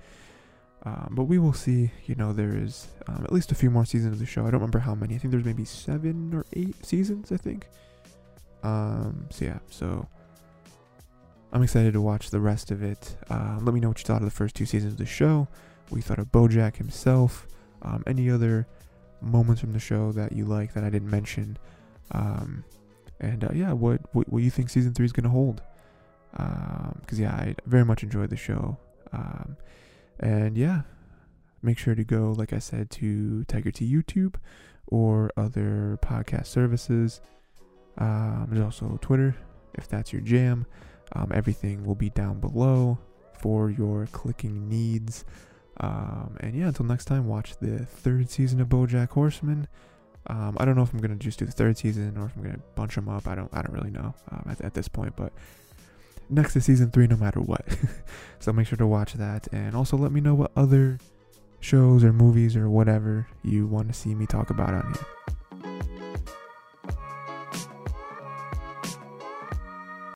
um, 0.83 1.09
but 1.11 1.25
we 1.25 1.37
will 1.37 1.53
see. 1.53 1.91
You 2.05 2.15
know, 2.15 2.33
there 2.33 2.55
is 2.55 2.87
um, 3.07 3.23
at 3.23 3.31
least 3.31 3.51
a 3.51 3.55
few 3.55 3.69
more 3.69 3.85
seasons 3.85 4.13
of 4.13 4.19
the 4.19 4.25
show. 4.25 4.41
I 4.41 4.45
don't 4.45 4.53
remember 4.59 4.79
how 4.79 4.95
many. 4.95 5.15
I 5.15 5.17
think 5.19 5.31
there's 5.31 5.45
maybe 5.45 5.65
seven 5.65 6.33
or 6.33 6.45
eight 6.53 6.83
seasons. 6.85 7.31
I 7.31 7.37
think. 7.37 7.67
Um. 8.63 9.27
So 9.29 9.45
yeah. 9.45 9.59
So 9.69 10.07
I'm 11.53 11.61
excited 11.61 11.93
to 11.93 12.01
watch 12.01 12.31
the 12.31 12.39
rest 12.39 12.71
of 12.71 12.81
it. 12.81 13.15
Uh, 13.29 13.59
let 13.61 13.73
me 13.73 13.79
know 13.79 13.89
what 13.89 13.99
you 13.99 14.05
thought 14.05 14.21
of 14.21 14.25
the 14.25 14.31
first 14.31 14.55
two 14.55 14.65
seasons 14.65 14.93
of 14.93 14.99
the 14.99 15.05
show 15.05 15.47
we 15.91 16.01
thought 16.01 16.19
of 16.19 16.31
Bojack 16.31 16.77
himself, 16.77 17.47
um, 17.81 18.03
any 18.07 18.29
other 18.29 18.67
moments 19.21 19.61
from 19.61 19.73
the 19.73 19.79
show 19.79 20.11
that 20.13 20.31
you 20.31 20.45
like 20.45 20.73
that 20.73 20.83
I 20.83 20.89
didn't 20.89 21.09
mention, 21.09 21.57
um, 22.11 22.63
and 23.19 23.43
uh, 23.43 23.49
yeah, 23.53 23.73
what, 23.73 24.01
what 24.13 24.29
what 24.31 24.43
you 24.43 24.49
think 24.49 24.69
season 24.69 24.93
three 24.93 25.05
is 25.05 25.11
gonna 25.11 25.29
hold? 25.29 25.61
Because 26.31 27.17
um, 27.17 27.23
yeah, 27.23 27.31
I 27.31 27.55
very 27.65 27.85
much 27.85 28.03
enjoyed 28.03 28.29
the 28.29 28.37
show, 28.37 28.77
um, 29.11 29.57
and 30.19 30.57
yeah, 30.57 30.81
make 31.61 31.77
sure 31.77 31.95
to 31.95 32.03
go 32.03 32.33
like 32.37 32.53
I 32.53 32.59
said 32.59 32.89
to 32.91 33.43
Tiger 33.45 33.71
T 33.71 33.91
YouTube 33.91 34.35
or 34.87 35.31
other 35.37 35.99
podcast 36.01 36.47
services. 36.47 37.21
Um, 37.97 38.47
there's 38.49 38.63
also 38.63 38.97
Twitter 39.01 39.35
if 39.75 39.87
that's 39.87 40.13
your 40.13 40.21
jam. 40.21 40.65
Um, 41.13 41.31
everything 41.33 41.85
will 41.85 41.95
be 41.95 42.09
down 42.11 42.39
below 42.39 42.99
for 43.41 43.69
your 43.69 44.07
clicking 44.11 44.69
needs. 44.69 45.25
Um, 45.79 46.35
and 46.41 46.55
yeah, 46.55 46.67
until 46.67 46.85
next 46.85 47.05
time, 47.05 47.27
watch 47.27 47.57
the 47.57 47.85
third 47.85 48.29
season 48.29 48.59
of 48.59 48.67
BoJack 48.67 49.09
Horseman. 49.09 49.67
Um, 50.27 50.57
I 50.59 50.65
don't 50.65 50.75
know 50.75 50.83
if 50.83 50.93
I'm 50.93 50.99
gonna 50.99 51.15
just 51.15 51.39
do 51.39 51.45
the 51.45 51.51
third 51.51 51.77
season 51.77 52.17
or 52.17 52.25
if 52.25 52.35
I'm 52.35 52.43
gonna 52.43 52.59
bunch 52.75 52.95
them 52.95 53.07
up. 53.07 53.27
I 53.27 53.35
don't. 53.35 53.49
I 53.53 53.61
don't 53.61 53.73
really 53.73 53.91
know 53.91 54.13
um, 54.31 54.43
at, 54.49 54.61
at 54.61 54.73
this 54.73 54.87
point, 54.87 55.15
but 55.15 55.31
next 56.29 56.55
is 56.55 56.65
season 56.65 56.91
three, 56.91 57.07
no 57.07 57.15
matter 57.15 57.39
what. 57.39 57.65
so 58.39 58.51
make 58.51 58.67
sure 58.67 58.77
to 58.77 58.87
watch 58.87 59.13
that, 59.13 59.47
and 59.51 59.75
also 59.75 59.97
let 59.97 60.11
me 60.11 60.21
know 60.21 60.35
what 60.35 60.51
other 60.55 60.99
shows 61.61 62.03
or 62.03 62.13
movies 62.13 62.55
or 62.55 62.69
whatever 62.69 63.27
you 63.43 63.67
want 63.67 63.87
to 63.87 63.93
see 63.93 64.15
me 64.15 64.25
talk 64.25 64.49
about 64.49 64.73
on 64.73 64.93
here. 64.93 65.37